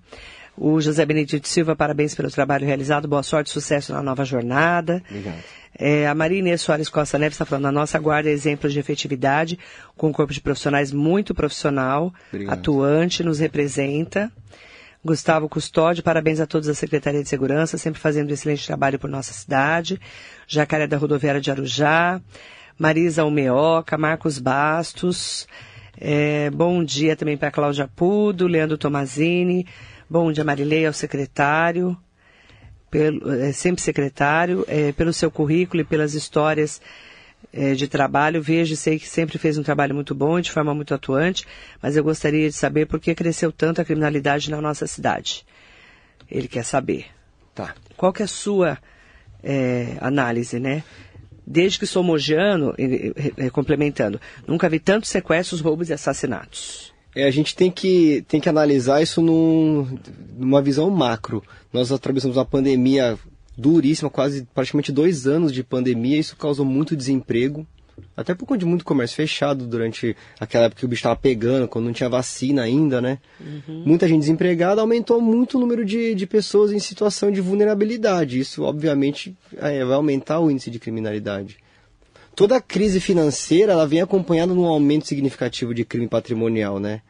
[0.57, 3.09] O José Benedito Silva, parabéns pelo trabalho realizado.
[3.09, 5.03] Boa sorte, sucesso na nova jornada.
[5.09, 5.43] Obrigado.
[5.77, 8.79] É, a Maria Inês Soares Costa Neves está falando, a nossa guarda é exemplo de
[8.79, 9.59] efetividade,
[9.97, 12.59] com um corpo de profissionais muito profissional, Obrigado.
[12.59, 14.33] atuante, nos representa.
[15.05, 19.09] Gustavo Custódio, parabéns a todos da Secretaria de Segurança, sempre fazendo um excelente trabalho por
[19.09, 20.01] nossa cidade.
[20.47, 22.21] Jacaré da Rodoviária de Arujá.
[22.77, 25.47] Marisa Almeoca, Marcos Bastos.
[26.01, 29.67] É, bom dia também para Cláudia Pudo, Leandro Tomazini.
[30.09, 31.97] Bom dia, Marilei, ao secretário
[32.91, 36.81] pelo, é, sempre secretário, é, pelo seu currículo e pelas histórias
[37.53, 38.43] é, de trabalho.
[38.43, 41.47] Vejo e sei que sempre fez um trabalho muito bom e de forma muito atuante,
[41.83, 45.45] mas eu gostaria de saber por que cresceu tanto a criminalidade na nossa cidade.
[46.31, 47.07] Ele quer saber.
[47.55, 47.75] Tá.
[47.97, 48.79] Qual que é a sua
[49.43, 50.83] é, análise, né?
[51.51, 52.75] Desde que sou mogiano,
[53.53, 56.93] complementando, nunca vi tantos sequestros, roubos e assassinatos.
[57.15, 59.99] É, a gente tem que, tem que analisar isso num,
[60.37, 61.43] numa visão macro.
[61.73, 63.19] Nós atravessamos uma pandemia
[63.57, 67.67] duríssima, quase praticamente dois anos de pandemia, isso causou muito desemprego.
[68.17, 71.69] Até por conta de muito comércio fechado durante aquela época que o bicho estava pegando,
[71.69, 73.19] quando não tinha vacina ainda, né?
[73.69, 78.39] Muita gente desempregada, aumentou muito o número de, de pessoas em situação de vulnerabilidade.
[78.39, 81.59] Isso, obviamente, é, vai aumentar o índice de criminalidade.
[82.35, 87.03] Toda a crise financeira ela vem acompanhada de um aumento significativo de crime patrimonial, né?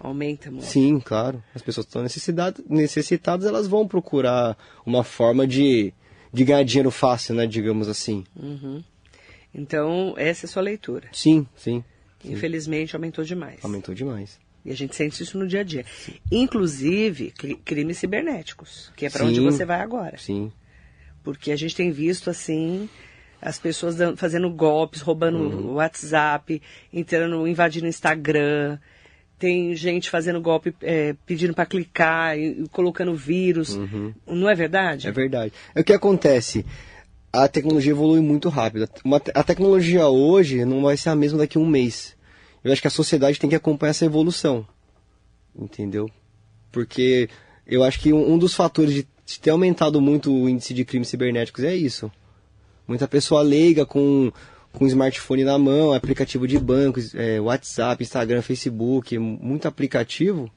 [0.00, 0.64] Aumenta muito.
[0.64, 1.42] Sim, claro.
[1.54, 5.92] As pessoas que estão necessidade- necessitadas, elas vão procurar uma forma de,
[6.32, 7.46] de ganhar dinheiro fácil, né?
[7.46, 8.24] Digamos assim.
[8.36, 8.82] Uhum.
[9.54, 11.08] Então, essa é a sua leitura.
[11.12, 11.82] Sim, sim.
[12.24, 13.58] Infelizmente, aumentou demais.
[13.62, 14.38] Aumentou demais.
[14.64, 15.84] E a gente sente isso no dia a dia.
[16.30, 19.30] Inclusive, cri- crimes cibernéticos, que é para Sim.
[19.30, 20.18] onde você vai agora.
[20.18, 20.52] Sim.
[21.22, 22.88] Porque a gente tem visto, assim,
[23.40, 25.66] as pessoas dan- fazendo golpes, roubando Uhum.
[25.70, 26.60] o WhatsApp,
[26.92, 28.78] entrando, invadindo o Instagram.
[29.38, 33.78] Tem gente fazendo golpe, é, pedindo para clicar, e, colocando vírus.
[34.26, 35.06] Não é verdade?
[35.06, 35.10] Uhum.
[35.10, 35.52] É verdade.
[35.74, 36.66] É o que acontece.
[37.32, 38.88] A tecnologia evolui muito rápido.
[39.04, 42.16] Uma a tecnologia hoje não vai ser a mesma daqui a um mês.
[42.64, 44.66] Eu acho que a sociedade tem que acompanhar essa evolução.
[45.56, 46.08] Entendeu?
[46.72, 47.28] Porque
[47.66, 50.84] eu acho que um, um dos fatores de, de ter aumentado muito o índice de
[50.84, 52.10] crimes cibernéticos é isso.
[52.86, 54.32] Muita pessoa leiga com,
[54.72, 60.50] com smartphone na mão, aplicativo de banco, é, WhatsApp, Instagram, Facebook, muito aplicativo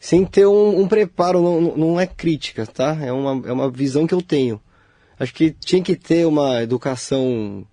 [0.00, 2.96] sem ter um, um preparo, não- não é crítica, tá?
[3.02, 4.60] É uma, é uma visão que eu tenho.
[5.20, 7.64] Acho que tinha que ter uma educação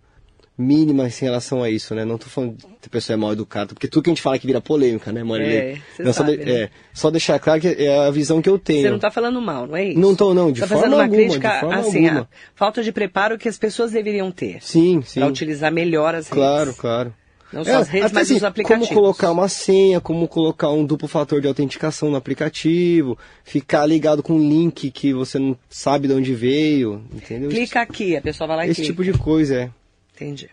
[0.57, 2.03] mínima em relação a isso, né?
[2.03, 4.39] Não tô falando que a pessoa é mal educada, porque tudo que a gente fala
[4.39, 5.55] que vira polêmica, né, Marilê?
[5.55, 6.51] É, você Não, só, sabe, de- né?
[6.63, 8.81] é, só deixar claro que é a visão que eu tenho.
[8.81, 9.99] Você não está falando mal, não é isso?
[9.99, 12.21] Não tô, não, de tá forma fazendo uma alguma, crítica, forma assim, alguma.
[12.23, 14.57] a falta de preparo que as pessoas deveriam ter.
[14.61, 15.19] Sim, sim.
[15.19, 16.29] Para utilizar melhor as redes.
[16.31, 17.13] Claro, claro.
[17.53, 18.87] Não só as redes, mas assim, os aplicativos.
[18.89, 24.21] Como colocar uma senha, como colocar um duplo fator de autenticação no aplicativo, ficar ligado
[24.21, 27.49] com um link que você não sabe de onde veio, entendeu?
[27.49, 28.93] Clica aqui, a pessoa vai lá e Esse clica.
[28.93, 29.69] tipo de coisa, é.
[30.15, 30.49] Entendi.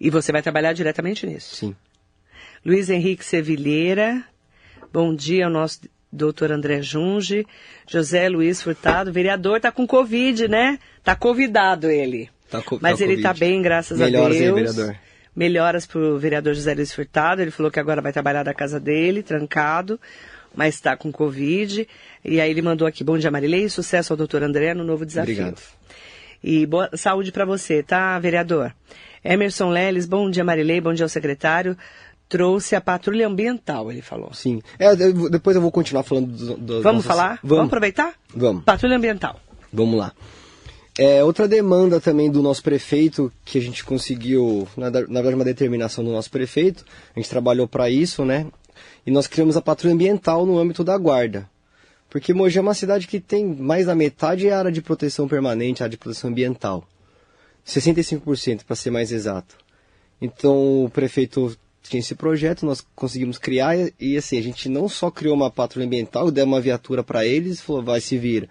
[0.00, 1.54] E você vai trabalhar diretamente nisso.
[1.56, 1.76] Sim.
[2.64, 4.24] Luiz Henrique Sevilheira,
[4.92, 7.46] bom dia ao nosso doutor André Junge.
[7.86, 10.78] José Luiz Furtado, vereador, tá com Covid, né?
[11.02, 12.30] Tá convidado ele.
[12.50, 13.40] Tá co- Mas tá ele tá Covid.
[13.40, 14.54] bem, graças Melhoras a Deus.
[14.54, 14.96] vereador.
[15.36, 17.42] Melhoras pro vereador José Luiz Furtado.
[17.42, 19.98] Ele falou que agora vai trabalhar da casa dele, trancado,
[20.54, 21.88] mas está com Covid.
[22.24, 25.34] E aí ele mandou aqui, bom dia Marilei, sucesso ao doutor André no novo desafio.
[25.34, 25.60] Obrigado.
[26.42, 28.72] E boa saúde para você, tá, vereador?
[29.24, 31.76] Emerson Leles, bom dia Marilei, bom dia ao secretário.
[32.28, 34.32] Trouxe a patrulha ambiental, ele falou.
[34.32, 34.60] Sim.
[34.78, 34.94] É,
[35.30, 37.28] depois eu vou continuar falando do, do- Vamos nossas- falar?
[37.42, 37.66] Vamos Vamos.
[37.66, 38.14] aproveitar?
[38.34, 38.64] Vamos.
[38.64, 39.40] Patrulha ambiental.
[39.72, 40.12] Vamos lá.
[40.96, 46.04] É, outra demanda também do nosso prefeito, que a gente conseguiu, na, verdade, uma determinação
[46.04, 48.46] do nosso prefeito, a gente trabalhou para isso, né?
[49.04, 51.48] E nós criamos a patrulha ambiental no âmbito da guarda.
[52.08, 55.90] Porque Mogi é uma cidade que tem mais da metade área de proteção permanente, área
[55.90, 56.86] de proteção ambiental.
[57.66, 59.56] 65% para ser mais exato.
[60.20, 65.10] Então o prefeito tinha esse projeto, nós conseguimos criar e assim, a gente não só
[65.10, 68.48] criou uma patrulha ambiental, deu uma viatura para eles, falou, vai se vir.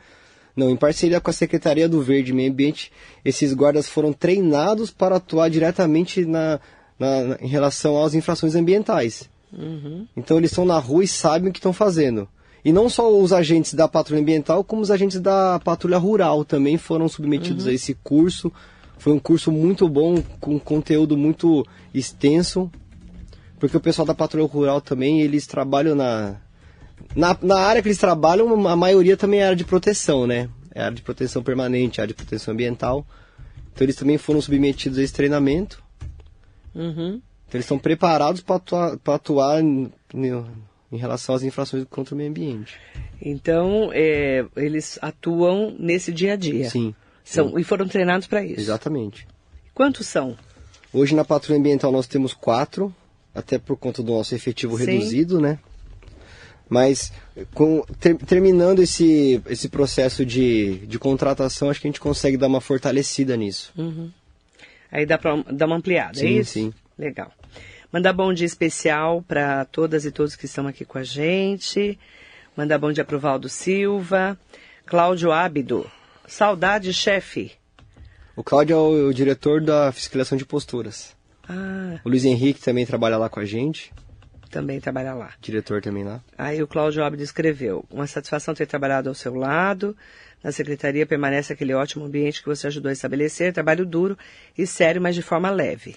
[0.56, 2.92] Não, em parceria com a Secretaria do Verde e Meio Ambiente,
[3.26, 6.60] esses guardas foram treinados para atuar diretamente na,
[7.00, 9.30] na em relação às infrações ambientais.
[9.52, 10.08] Uhum.
[10.16, 12.28] Então eles estão na rua e sabem o que estão fazendo.
[12.64, 16.78] E não só os agentes da patrulha ambiental, como os agentes da patrulha rural também
[16.78, 17.72] foram submetidos uhum.
[17.72, 18.52] a esse curso.
[18.98, 22.72] Foi um curso muito bom, com conteúdo muito extenso,
[23.60, 26.38] porque o pessoal da patrulha rural também, eles trabalham na,
[27.16, 30.50] na, na área que eles trabalham, a maioria também é área de proteção, né?
[30.74, 33.06] É área de proteção permanente, área de proteção ambiental.
[33.74, 35.84] Então eles também foram submetidos a esse treinamento.
[36.74, 37.22] Uhum.
[37.48, 42.30] Então eles estão preparados para atuar, atuar em, em, relação às infrações contra o meio
[42.30, 42.80] ambiente.
[43.22, 46.70] Então é, eles atuam nesse dia a dia.
[46.70, 46.96] Sim.
[47.24, 47.60] São, sim.
[47.60, 48.60] E foram treinados para isso.
[48.60, 49.28] Exatamente.
[49.74, 50.36] Quantos são?
[50.92, 52.94] Hoje na patrulha ambiental nós temos quatro,
[53.34, 54.86] até por conta do nosso efetivo sim.
[54.86, 55.60] reduzido, né?
[56.70, 57.12] Mas
[57.54, 62.48] com, ter, terminando esse, esse processo de, de contratação, acho que a gente consegue dar
[62.48, 63.72] uma fortalecida nisso.
[63.78, 64.10] Uhum.
[64.92, 66.54] Aí dá para dar uma ampliada, sim, é isso?
[66.54, 67.32] Sim, Legal.
[67.92, 71.98] Mandar bom dia especial para todas e todos que estão aqui com a gente.
[72.56, 74.38] Mandar bom dia para o Valdo Silva.
[74.86, 75.90] Cláudio Ábido.
[76.28, 77.52] Saudade, chefe.
[78.36, 81.16] O Cláudio é o, o, diretor da fiscalização de posturas.
[81.48, 82.00] Ah.
[82.04, 83.92] O Luiz Henrique também trabalha lá com a gente
[84.54, 85.34] também trabalha lá.
[85.42, 86.22] Diretor também lá.
[86.38, 89.98] Aí o Cláudio Abdo escreveu: Uma satisfação ter trabalhado ao seu lado.
[90.44, 93.52] Na secretaria permanece aquele ótimo ambiente que você ajudou a estabelecer.
[93.52, 94.16] Trabalho duro
[94.56, 95.96] e sério, mas de forma leve.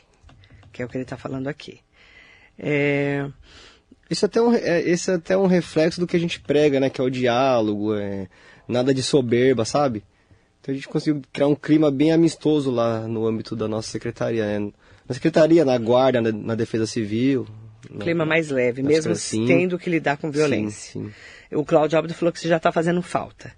[0.72, 1.80] Que é o que ele está falando aqui.
[2.58, 3.28] É...
[4.08, 6.88] Isso até um, é, esse é até um reflexo do que a gente prega, né?
[6.88, 8.28] Que é o diálogo, é,
[8.66, 10.02] nada de soberba, sabe?
[10.60, 14.46] Então a gente conseguiu criar um clima bem amistoso lá no âmbito da nossa secretaria,
[14.46, 14.72] né?
[15.08, 17.46] Na secretaria, na guarda, na, na defesa civil,
[17.96, 20.92] clima mais leve, mesmo assim, tendo que lidar com violência.
[20.92, 21.12] Sim,
[21.50, 21.56] sim.
[21.56, 23.52] O Cláudio Aldo falou que você já está fazendo falta.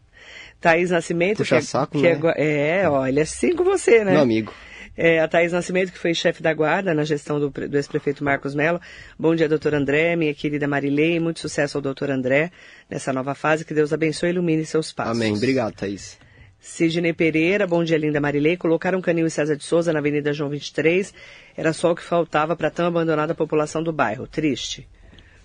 [0.61, 2.20] Thaís Nascimento, Puxa que, é, saco, que né?
[2.37, 4.12] é, é, olha, assim com você, né?
[4.12, 4.53] Meu amigo.
[4.96, 8.53] É, a Thaís Nascimento, que foi chefe da guarda na gestão do, do ex-prefeito Marcos
[8.55, 8.81] Mello.
[9.16, 12.51] Bom dia, doutor André, minha querida Marilei, muito sucesso ao doutor André
[12.90, 15.16] nessa nova fase, que Deus abençoe e ilumine seus passos.
[15.16, 16.18] Amém, obrigado, Thaís.
[16.61, 18.57] Sidney Pereira, bom dia, linda Marilei.
[18.57, 21.14] Colocaram um canil em César de Souza na Avenida João 23.
[21.57, 24.27] Era só o que faltava para tão abandonada população do bairro.
[24.27, 24.88] Triste.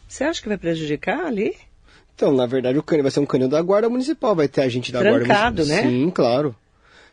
[0.08, 1.56] Você acha que vai prejudicar ali?
[2.15, 4.36] Então, na verdade, o canil vai ser um canil da Guarda Municipal.
[4.36, 5.84] Vai ter a gente da Trancado, Guarda Municipal.
[5.84, 5.89] né?
[5.89, 6.56] Sim, claro.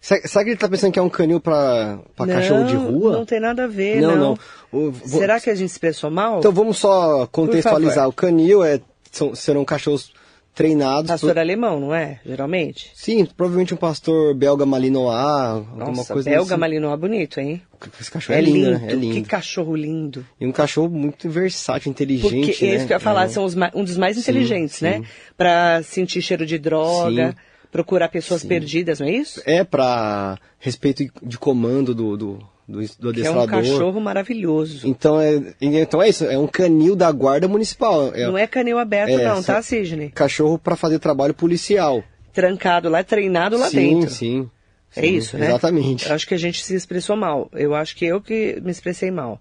[0.00, 3.12] Será, será que ele está pensando que é um canil para cachorro de rua?
[3.12, 4.16] Não tem nada a ver, não.
[4.16, 4.38] não.
[4.72, 4.88] não.
[4.88, 6.38] O, Será que a gente expressou mal?
[6.38, 8.08] Então vamos só contextualizar.
[8.08, 10.12] O canil é, são, serão cachorros
[10.54, 11.10] treinados.
[11.10, 11.38] Pastor por...
[11.38, 12.20] alemão, não é?
[12.24, 12.90] Geralmente?
[12.94, 16.60] Sim, provavelmente um pastor belga malinois, alguma Nossa, coisa belga assim.
[16.60, 17.62] malinois bonito, hein?
[18.00, 18.86] Esse cachorro é, é lindo, né?
[18.88, 19.14] É lindo.
[19.14, 20.26] Que cachorro lindo.
[20.40, 22.72] E um cachorro muito versátil, inteligente, Porque né?
[22.72, 23.28] é isso que eu ia falar, é.
[23.28, 24.84] são os, um dos mais inteligentes, sim.
[24.84, 25.02] né?
[25.36, 27.36] Pra sentir cheiro de droga, Sim.
[27.72, 28.48] procurar pessoas Sim.
[28.48, 29.42] perdidas, não é isso?
[29.46, 32.38] É para respeito de comando do, do,
[32.70, 33.48] do, do Que é um adestrador.
[33.48, 34.87] cachorro maravilhoso.
[34.87, 38.14] Então é, então é isso, é um canil da guarda municipal.
[38.14, 40.11] É Não é canil aberto É, não, tá, Sidney?
[40.11, 42.02] cachorro para fazer trabalho policial.
[42.33, 44.11] Trancado lá, treinado lá sim, dentro.
[44.11, 44.50] sim.
[44.94, 45.46] É sim, isso, né?
[45.46, 46.09] Exatamente.
[46.09, 47.48] Eu acho que a gente se expressou mal.
[47.52, 49.40] Eu acho que eu que me expressei mal.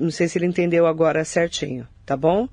[0.00, 2.48] Não sei se ele entendeu agora certinho, tá bom?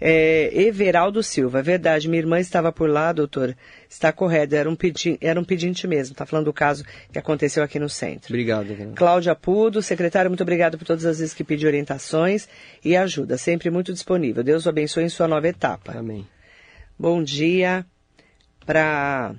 [0.00, 3.56] É, Everaldo Silva, é verdade, minha irmã estava por lá, doutor.
[3.88, 6.14] Está correto, era um, pedi era um pedinte mesmo.
[6.14, 8.28] Tá falando do caso que aconteceu aqui no centro.
[8.28, 8.76] Obrigado.
[8.76, 8.92] cara.
[8.94, 12.48] Cláudia Pudo, secretário, muito obrigado por todas as vezes que pediu orientações
[12.84, 14.42] e ajuda, sempre muito disponível.
[14.42, 15.92] Deus o abençoe em sua nova etapa.
[15.96, 16.26] Amém.
[16.98, 17.84] Bom dia
[18.64, 19.34] para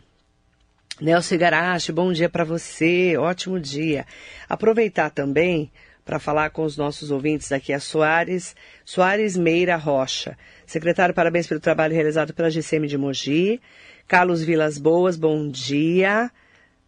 [1.00, 4.06] Nelson Igarashi, bom dia para você, ótimo dia.
[4.50, 5.72] Aproveitar também
[6.08, 10.38] para falar com os nossos ouvintes aqui, a Soares, Soares Meira Rocha.
[10.66, 13.62] Secretário, parabéns pelo trabalho realizado pela GCM de Mogi.
[14.08, 16.32] Carlos Vilas Boas, bom dia.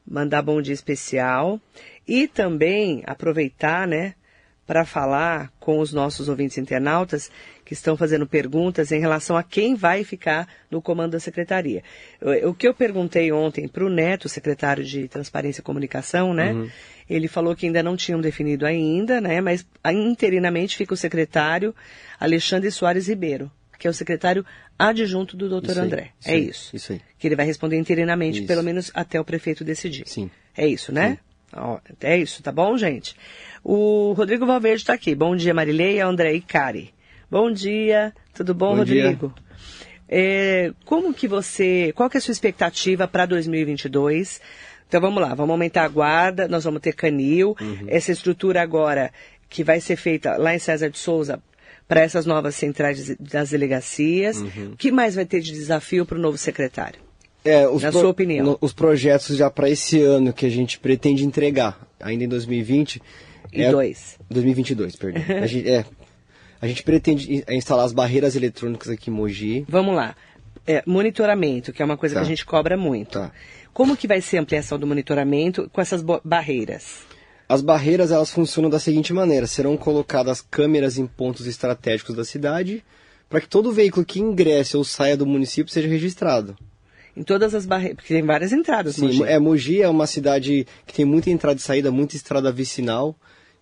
[0.07, 1.59] Mandar bom dia especial.
[2.07, 4.15] E também aproveitar, né,
[4.69, 7.31] para falar com os nossos ouvintes internautas
[7.65, 11.81] que estão fazendo perguntas em relação a quem vai ficar no comando da secretaria.
[12.43, 16.69] O que eu perguntei ontem para o Neto, secretário de Transparência e Comunicação, né?
[17.09, 19.41] Ele falou que ainda não tinham definido ainda, né?
[19.41, 21.73] Mas interinamente fica o secretário
[22.19, 24.45] Alexandre Soares Ribeiro, que é o secretário
[24.77, 26.11] adjunto do doutor Isso aí, André.
[26.19, 26.75] isso é aí, isso.
[26.75, 27.01] Isso aí.
[27.17, 28.47] Que ele vai responder interinamente, Isso.
[28.47, 30.07] pelo menos até o prefeito decidir.
[30.07, 30.29] Sim.
[30.55, 31.17] É isso, né?
[31.53, 33.15] Ó, é isso, tá bom, gente?
[33.63, 35.15] O Rodrigo Valverde está aqui.
[35.15, 36.93] Bom dia, Marileia, André e Cari.
[37.29, 39.33] Bom dia, tudo bom, Bom Rodrigo?
[40.07, 44.41] É, como que você, qual que é a sua expectativa para 2022?
[44.87, 47.55] Então vamos lá, vamos aumentar a guarda, nós vamos ter canil,
[47.87, 49.11] essa estrutura agora
[49.47, 51.39] que vai ser feita lá em César de Souza
[51.87, 54.37] para essas novas centrais das delegacias.
[54.71, 56.99] O que mais vai ter de desafio para o novo secretário?
[57.43, 58.45] É, Na sua opinião.
[58.45, 63.01] no- os projetos já para esse ano que a gente pretende entregar, ainda em 2020.
[63.53, 64.17] E é- dois.
[64.29, 65.23] 2022, perdão.
[65.41, 65.85] a, gente, é,
[66.61, 69.65] a gente pretende in- instalar as barreiras eletrônicas aqui em Mogi.
[69.69, 70.15] Vamos lá.
[70.67, 72.21] É, monitoramento, que é uma coisa Tá.
[72.21, 73.11] que a gente cobra muito.
[73.13, 73.31] Tá.
[73.73, 76.99] Como que vai ser a ampliação do monitoramento com essas barreiras?
[77.47, 82.83] As barreiras elas funcionam da seguinte maneira: serão colocadas câmeras em pontos estratégicos da cidade
[83.29, 86.55] para que todo veículo que ingresse ou saia do município seja registrado.
[87.17, 89.23] Em todas as barreiras, porque tem várias entradas, Sim, Mogi.
[89.23, 93.15] é, Mogi é uma cidade que tem muita entrada e saída, muita estrada vicinal.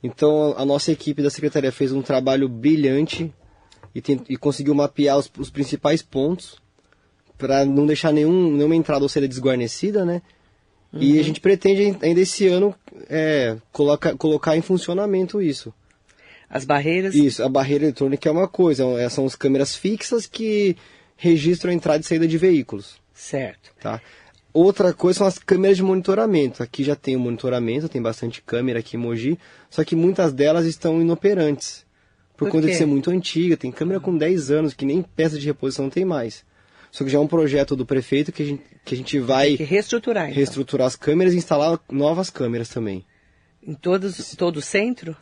[0.04, 3.34] Então a nossa equipe da secretaria fez um trabalho brilhante
[3.96, 6.58] e, tem- e conseguiu mapear os, os principais pontos
[7.38, 10.22] para não deixar nenhum, nenhuma entrada ou saída desguarnecida, né?
[10.94, 12.74] E a gente pretende ainda esse ano
[13.10, 15.72] é, coloca, colocar em funcionamento isso.
[16.50, 17.14] As barreiras.
[17.14, 20.78] Isso, a barreira eletrônica é uma coisa, é- são as câmeras fixas que
[21.18, 22.96] registram a entrada e saída de veículos.
[23.18, 23.72] Certo.
[23.82, 24.00] Tá?
[24.54, 26.62] Outra coisa são as câmeras de monitoramento.
[26.64, 29.38] Aqui já tem o monitoramento, tem bastante câmera aqui em Mogi,
[29.70, 31.86] só que muitas delas estão inoperantes.
[32.36, 32.72] Por, Por conta quê?
[32.74, 36.06] de ser muito antiga, tem câmera com 10 anos que nem peça de reposição tem
[36.06, 36.46] mais.
[36.92, 39.56] Só que já é um projeto do prefeito que a gente, que a gente vai
[39.56, 40.36] reestruturar, então.
[40.36, 43.04] reestruturar as câmeras e instalar novas câmeras também.
[43.62, 45.16] Em todos, todo o centro?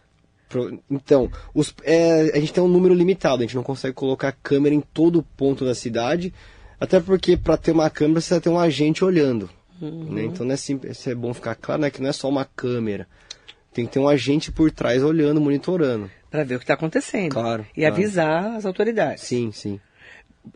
[0.89, 4.75] Então, os- é, a gente tem um número limitado, a gente não consegue colocar câmera
[4.75, 6.34] em todo ponto da cidade,
[6.79, 9.49] até porque para ter uma câmera você precisa ter um agente olhando.
[9.81, 10.23] né?
[10.23, 13.07] Então é simples, é bom ficar claro, né, que não é só uma câmera.
[13.73, 16.09] Tem que ter um agente por trás olhando, monitorando.
[16.31, 17.31] Para ver o que está acontecendo.
[17.31, 17.93] Claro, E claro.
[17.93, 19.23] avisar as autoridades.
[19.23, 19.79] Sim, sim.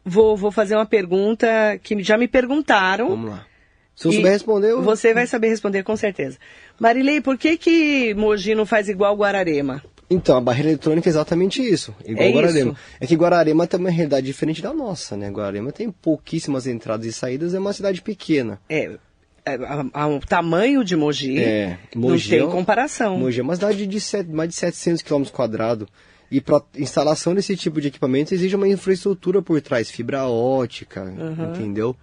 [0.06, 1.48] Vou, vou fazer uma pergunta
[1.84, 3.10] que já me perguntaram.
[3.10, 3.46] Vamos lá.
[3.96, 4.82] Se eu souber responder, eu...
[4.82, 6.38] Você vai saber responder com certeza.
[6.80, 9.84] Marilei, por que que Mogi não faz igual Guararema?
[10.10, 11.94] Então, a barreira eletrônica é exatamente isso.
[12.06, 12.72] Igual É Guararema.
[12.72, 12.80] isso?
[13.00, 15.30] É que Guararema tem uma realidade diferente da nossa, né?
[15.30, 18.60] Guararema tem pouquíssimas entradas e saídas, é uma cidade pequena.
[18.68, 18.98] É,
[19.46, 19.56] é,
[20.06, 23.20] o tamanho de Mogi, É, não Mogi tem é comparação.
[23.20, 25.88] Mogi é uma cidade de set- mais de 700 km quadrados.
[26.32, 31.52] E para instalação desse tipo de equipamento exige uma infraestrutura por trás, fibra ótica, Uhum.
[31.54, 31.96] entendeu?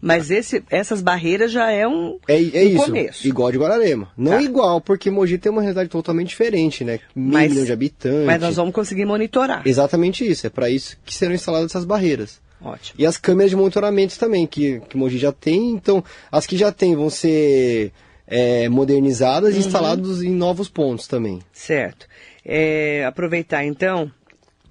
[0.00, 3.26] Mas esse, essas barreiras já é um, É, é um isso, começo.
[3.26, 4.10] igual de Guararema.
[4.16, 4.42] Não Tá.
[4.42, 7.00] igual, porque Mogi tem uma realidade totalmente diferente, né?
[7.14, 8.24] Mas- milhão de habitantes.
[8.26, 9.62] Mas nós vamos conseguir monitorar.
[9.66, 12.40] Exatamente isso, é para isso que serão instaladas essas barreiras.
[12.60, 12.94] Ótimo.
[13.00, 15.70] E as câmeras de monitoramento também, que, que Mogi já tem.
[15.70, 17.92] Então, as que já tem vão ser
[18.26, 19.56] é, modernizadas Uhum.
[19.56, 21.40] e instaladas em novos pontos também.
[21.52, 22.06] Certo.
[22.44, 24.10] É, aproveitar então,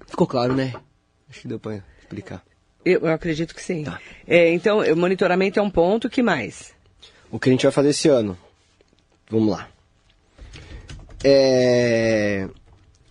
[0.06, 0.72] Ficou claro, né?
[1.28, 2.42] Acho que deu para explicar.
[2.84, 3.84] Eu, eu acredito que sim.
[3.84, 4.00] Tá.
[4.26, 6.72] É, então, o monitoramento é um ponto, que mais?
[7.30, 8.36] O que a gente vai fazer esse ano?
[9.30, 9.68] Vamos lá.
[11.22, 12.48] É...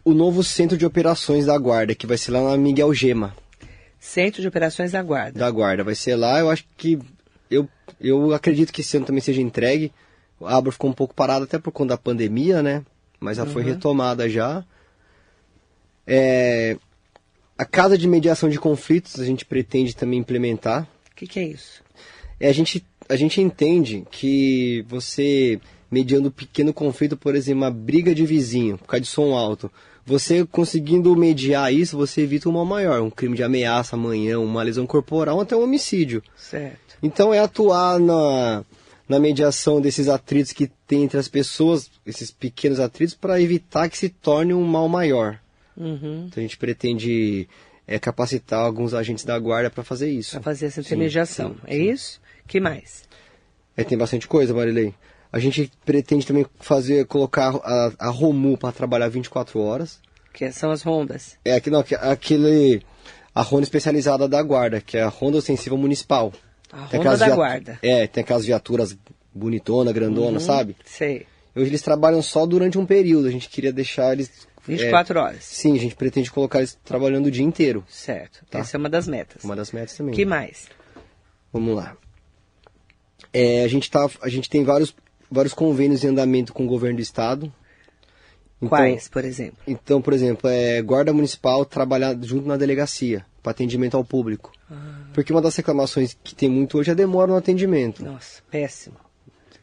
[0.04, 3.36] O novo centro de operações da Guarda, que vai ser lá na Miguel Gema,
[4.00, 5.38] Centro de Operações da Guarda.
[5.38, 5.84] da Guarda.
[5.84, 6.98] Vai ser lá, eu acho que...
[7.50, 7.68] Eu,
[8.00, 9.92] eu acredito que esse ano também seja entregue.
[10.42, 12.84] A Abra ficou um pouco parada até por conta da pandemia, né?
[13.20, 14.64] Mas já foi retomada já.
[16.06, 16.78] É...
[17.58, 20.88] A Casa de Mediação de Conflitos a gente pretende também implementar.
[21.12, 21.82] O que, que é isso?
[22.40, 27.72] É, a, gente, a gente entende que você, mediando um pequeno conflito, por exemplo, uma
[27.72, 29.72] briga de vizinho, por causa de som alto,
[30.06, 34.62] você conseguindo mediar isso, você evita um mal maior, um crime de ameaça amanhã, uma
[34.62, 36.22] lesão corporal, até um homicídio.
[36.38, 36.96] Certo.
[37.02, 38.64] Então é atuar na,
[39.10, 43.98] na mediação desses atritos que tem entre as pessoas, esses pequenos atritos, para evitar que
[43.98, 45.40] se torne um mal maior.
[45.78, 46.26] Uhum.
[46.28, 47.48] Então a gente pretende
[47.88, 50.32] é, capacitar alguns agentes da guarda para fazer isso.
[50.32, 51.52] Para fazer essa Sim, intermediação.
[51.52, 51.92] sim, é sim.
[51.92, 52.22] isso?
[52.48, 53.04] que mais?
[53.76, 54.94] É, tem bastante coisa, Marilei.
[55.32, 60.00] A gente pretende também fazer, colocar a, a Romu para trabalhar 24 horas.
[60.34, 61.38] Que são as rondas.
[61.44, 62.82] É aqui, não, que- aquele,
[63.36, 66.32] a Ronda especializada da Guarda, que é a Ronda Ostensiva Municipal.
[66.72, 67.80] A Tem ronda da guarda.
[67.82, 68.98] É, tem aquelas viaturas
[69.34, 70.76] bonitona, grandona, sabe?
[70.86, 71.26] Sei.
[71.56, 74.47] Hoje eles trabalham só durante um período, a gente queria deixar eles...
[74.68, 75.44] 24 é, horas.
[75.44, 77.84] Sim, a gente pretende colocar eles trabalhando o dia inteiro.
[77.88, 78.46] Certo.
[78.50, 78.60] Tá.
[78.60, 79.44] Essa é uma das metas.
[79.44, 80.14] Uma das metas também.
[80.14, 80.68] que mais?
[81.52, 81.96] Vamos lá.
[83.34, 84.96] É, a, gente tá, a gente tem vários,
[85.30, 87.52] vários convênios em andamento com o governo do estado.
[88.58, 89.58] Então- Quais, por exemplo?
[89.68, 94.52] Então, por exemplo, é guarda municipal trabalhar junto na delegacia, para atendimento ao público.
[94.70, 95.06] Ah.
[95.14, 98.04] Porque uma das reclamações que tem muito hoje é a demora no atendimento.
[98.04, 99.07] Nossa, péssimo.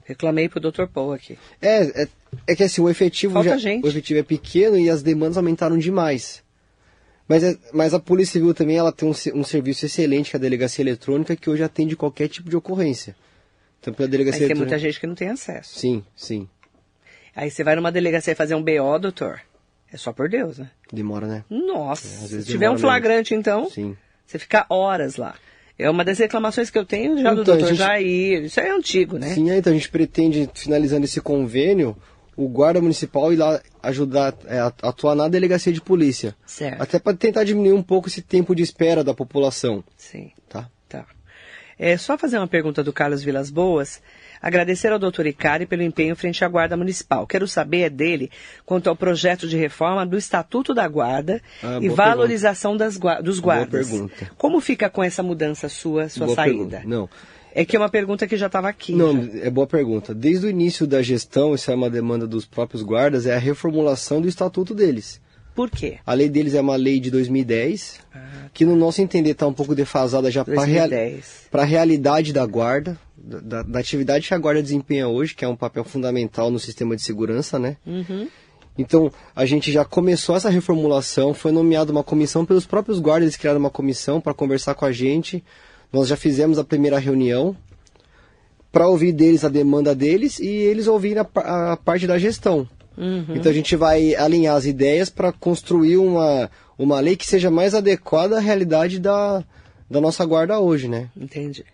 [0.05, 0.87] Reclamei pro Dr.
[0.87, 1.39] Paul aqui.
[1.61, 2.09] É, é,
[2.47, 3.85] é que assim, o efetivo, Falta já, gente.
[3.85, 6.43] o efetivo é pequeno e as demandas aumentaram demais.
[7.27, 10.39] Mas, é- mas a Polícia Civil também ela tem um, um serviço excelente, que é
[10.39, 13.17] a Delegacia Eletrônica, que hoje atende qualquer tipo de ocorrência.
[13.81, 14.71] Então, pela Delegacia tem Eletrônica...
[14.75, 15.79] muita gente que não tem acesso.
[15.79, 16.49] Sim, sim.
[17.35, 19.41] Aí você vai numa delegacia fazer um BO, doutor.
[19.93, 20.71] É só por Deus, né?
[20.93, 21.45] Demora, né?
[21.49, 23.97] Nossa, É, se tiver um flagrante, então, Sim.
[24.27, 25.35] você fica horas lá.
[25.79, 28.45] É uma das reclamações que eu tenho já do Então, a doutor gente- Jair.
[28.45, 29.35] Isso é antigo, né?
[29.35, 31.97] Sim, é, então a gente pretende, finalizando esse convênio,
[32.37, 36.35] o guarda municipal ir lá ajudar, é, a- atuar na delegacia de polícia.
[36.47, 36.81] Certo.
[36.81, 40.31] Até para tentar diminuir um pouco esse tempo de espera da população, Sim.
[40.49, 40.69] tá?
[40.89, 41.05] Tá.
[41.77, 44.01] É só fazer uma pergunta do Carlos Vilas Boas.
[44.47, 47.27] Agradecer ao doutor Icari pelo empenho frente à Guarda Municipal.
[47.27, 48.31] Quero saber dele
[48.67, 53.41] quanto ao projeto de reforma do Estatuto da Guarda Ah, e boa valorização gua- dos
[53.41, 53.89] Boa guardas.
[53.89, 54.31] pergunta.
[54.37, 56.59] Como fica com essa mudança sua, sua Boa saída?
[56.59, 56.83] pergunta.
[56.85, 57.09] Não.
[57.55, 58.93] É que é uma pergunta que já estava aqui.
[58.93, 59.47] Não, já.
[59.47, 60.13] é boa pergunta.
[60.15, 64.21] Desde o início da gestão, isso é uma demanda dos próprios guardas, é a reformulação
[64.21, 65.23] do estatuto deles.
[65.55, 65.99] Por quê?
[66.05, 68.19] A lei deles é uma lei de 2010, Ah,
[68.53, 71.49] que no nosso entender está um pouco defasada já para 2010.
[71.53, 75.49] a realidade da guarda, da, da- da atividade que a guarda desempenha hoje, que é
[75.49, 77.77] um papel fundamental no sistema de segurança, né?
[77.87, 78.29] Uhum.
[78.77, 83.37] Então, a gente já começou essa reformulação, foi nomeada uma comissão pelos próprios guardas, eles
[83.37, 85.45] criaram uma comissão para conversar com a gente.
[85.93, 87.57] Nós já fizemos a primeira reunião
[88.73, 92.69] para ouvir deles a demanda deles e eles ouvirem a, a parte da gestão.
[92.99, 93.27] Uhum.
[93.37, 97.75] Então a gente vai alinhar as ideias para construir uma, uma lei que seja mais
[97.75, 99.45] adequada à realidade da,
[99.89, 101.09] da nossa guarda hoje, né?
[101.17, 101.65] Entendi.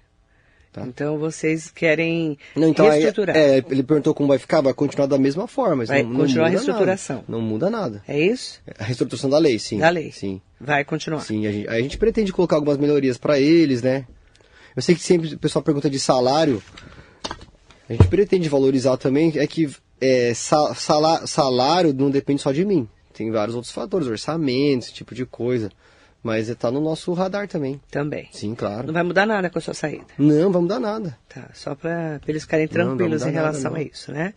[0.72, 0.82] Tá.
[0.86, 3.36] Então vocês querem Não, então aí, reestruturar.
[3.36, 5.84] é, ele perguntou como vai ficar, vai continuar da mesma forma.
[5.84, 7.16] Vai não, não continuar a muda reestruturação.
[7.16, 7.26] Nada.
[7.28, 8.02] Não muda nada.
[8.06, 8.60] É isso?
[8.78, 9.78] A reestruturação da lei, sim.
[9.78, 10.12] Da lei.
[10.12, 10.40] Sim.
[10.60, 11.20] Vai continuar.
[11.20, 14.06] Sim, a gente, a gente pretende colocar algumas melhorias para eles, né?
[14.76, 16.62] Eu sei que sempre o pessoal pergunta de salário.
[17.88, 19.68] A gente pretende valorizar também, é que
[20.00, 22.88] é, salário não depende só de mim.
[23.12, 25.70] Tem vários outros fatores, orçamento, esse tipo de coisa.
[26.22, 27.80] Mas está no nosso radar também.
[27.90, 28.28] Também.
[28.32, 28.86] Sim, claro.
[28.86, 30.04] Não vai mudar nada com a sua saída.
[30.18, 31.16] Não, vamos dar nada.
[31.28, 33.78] Tá, só para eles ficarem tranquilos em nada, relação não.
[33.78, 34.34] a isso, né?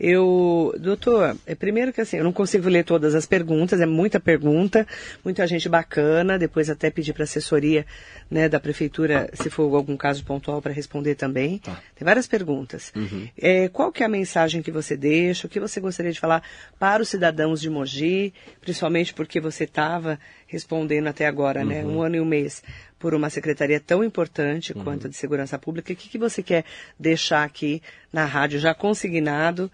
[0.00, 4.20] Eu, doutor, é, primeiro que assim, eu não consigo ler todas as perguntas, é muita
[4.20, 4.86] pergunta,
[5.24, 7.84] muita gente bacana, depois até pedir para assessoria,
[8.30, 11.58] né, da prefeitura, se for algum caso pontual, para responder também.
[11.58, 11.80] Tá.
[11.96, 12.92] Tem várias perguntas.
[13.36, 16.42] É, qual que é a mensagem que você deixa, o que você gostaria de falar
[16.78, 22.16] para os cidadãos de Mogi, principalmente porque você estava respondendo até agora, né, um ano
[22.16, 22.62] e um mês,
[22.98, 25.92] por uma secretaria tão importante quanto a de segurança pública.
[25.92, 26.64] O que, que você quer
[26.98, 27.80] deixar aqui
[28.12, 29.70] na rádio já consignado,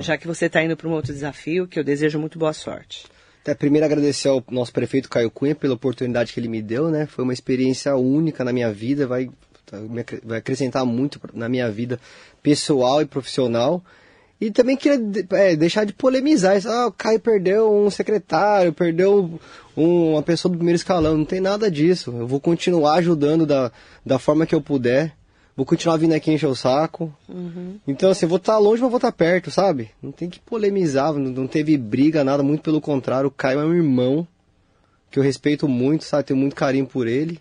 [0.00, 3.06] já que você está indo para um outro desafio, que eu desejo muito boa sorte.
[3.42, 7.06] Até primeiro agradecer ao nosso prefeito Caio Cunha pela oportunidade que ele me deu, né?
[7.06, 9.30] Foi uma experiência única na minha vida, vai,
[9.98, 11.98] acre- vai acrescentar muito na minha vida
[12.42, 13.82] pessoal e profissional.
[14.40, 15.00] E também queria
[15.32, 16.68] é, deixar de polemizar isso.
[16.68, 19.38] Ah, o Caio perdeu um secretário, perdeu
[19.76, 21.16] um- uma pessoa do primeiro escalão.
[21.16, 22.14] Não tem nada disso.
[22.16, 23.72] Eu vou continuar ajudando da,
[24.06, 25.12] da forma que eu puder.
[25.56, 27.12] Vou continuar vindo aqui encher o saco.
[27.84, 29.90] Então, assim, vou estar longe, mas vou estar perto, sabe?
[30.00, 33.26] Não tem que polemizar, não, não teve briga, nada, muito pelo contrário.
[33.26, 34.24] O Caio é um irmão
[35.10, 36.22] que eu respeito muito, sabe?
[36.22, 37.40] Tenho muito carinho por ele.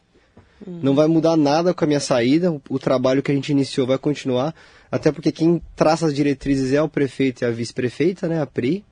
[0.66, 3.86] Não vai mudar nada com a minha saída, o, o trabalho que a gente iniciou
[3.86, 4.55] vai continuar,
[4.91, 8.84] até porque quem traça as diretrizes é o prefeito e a vice-prefeita, né, a Pri.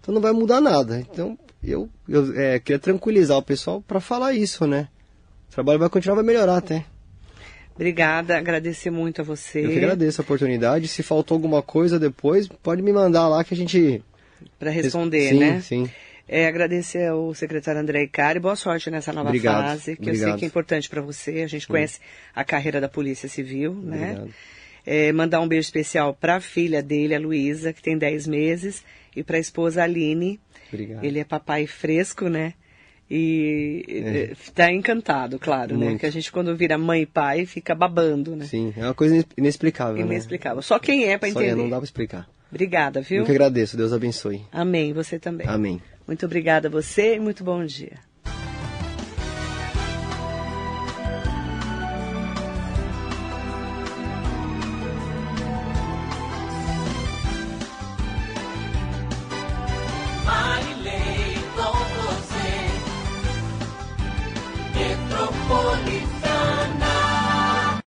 [0.00, 1.00] Então não vai mudar nada.
[1.00, 4.88] Então eu, eu é, queria tranquilizar o pessoal para falar isso, né?
[5.48, 6.84] O trabalho vai continuar, vai melhorar até.
[7.74, 9.64] Obrigada, agradecer muito a você.
[9.64, 10.86] Eu que agradeço a oportunidade.
[10.86, 14.02] Se faltou alguma coisa depois, pode me mandar lá que a gente.
[14.58, 15.60] Para responder, sim, né?
[15.60, 15.90] Sim,
[16.32, 20.12] É, agradecer ao secretário André Icari, boa sorte nessa nova Obrigado, fase, que eu sei
[20.14, 20.38] obrigado.
[20.38, 21.42] que é importante para você.
[21.42, 21.98] A gente conhece
[22.32, 24.12] a carreira da Polícia Civil, né?
[24.12, 24.34] Obrigado.
[24.86, 28.84] É, mandar um beijo especial para a filha dele, a Luísa, que tem 10 meses,
[29.16, 30.38] e para a esposa Aline.
[30.72, 31.04] Obrigado.
[31.04, 32.54] Ele é papai fresco, né?
[33.10, 35.86] E está encantado, claro, né?
[35.86, 35.88] É.
[35.88, 36.00] Muito.
[36.00, 38.44] Que a gente, quando vira mãe e pai, fica babando, né?
[38.44, 39.96] Sim, é uma coisa ines- inexplicável.
[39.96, 40.02] né?
[40.12, 40.62] Inexplicável.
[40.62, 41.60] Só quem é para Só é, entender.
[41.60, 42.28] não dá pra explicar.
[42.50, 43.18] Obrigada, viu?
[43.18, 44.42] Eu que agradeço, Deus abençoe.
[44.52, 45.46] Amém, você também.
[45.48, 45.80] Amém.
[46.10, 48.09] Muito obrigada a você e muito bom dia.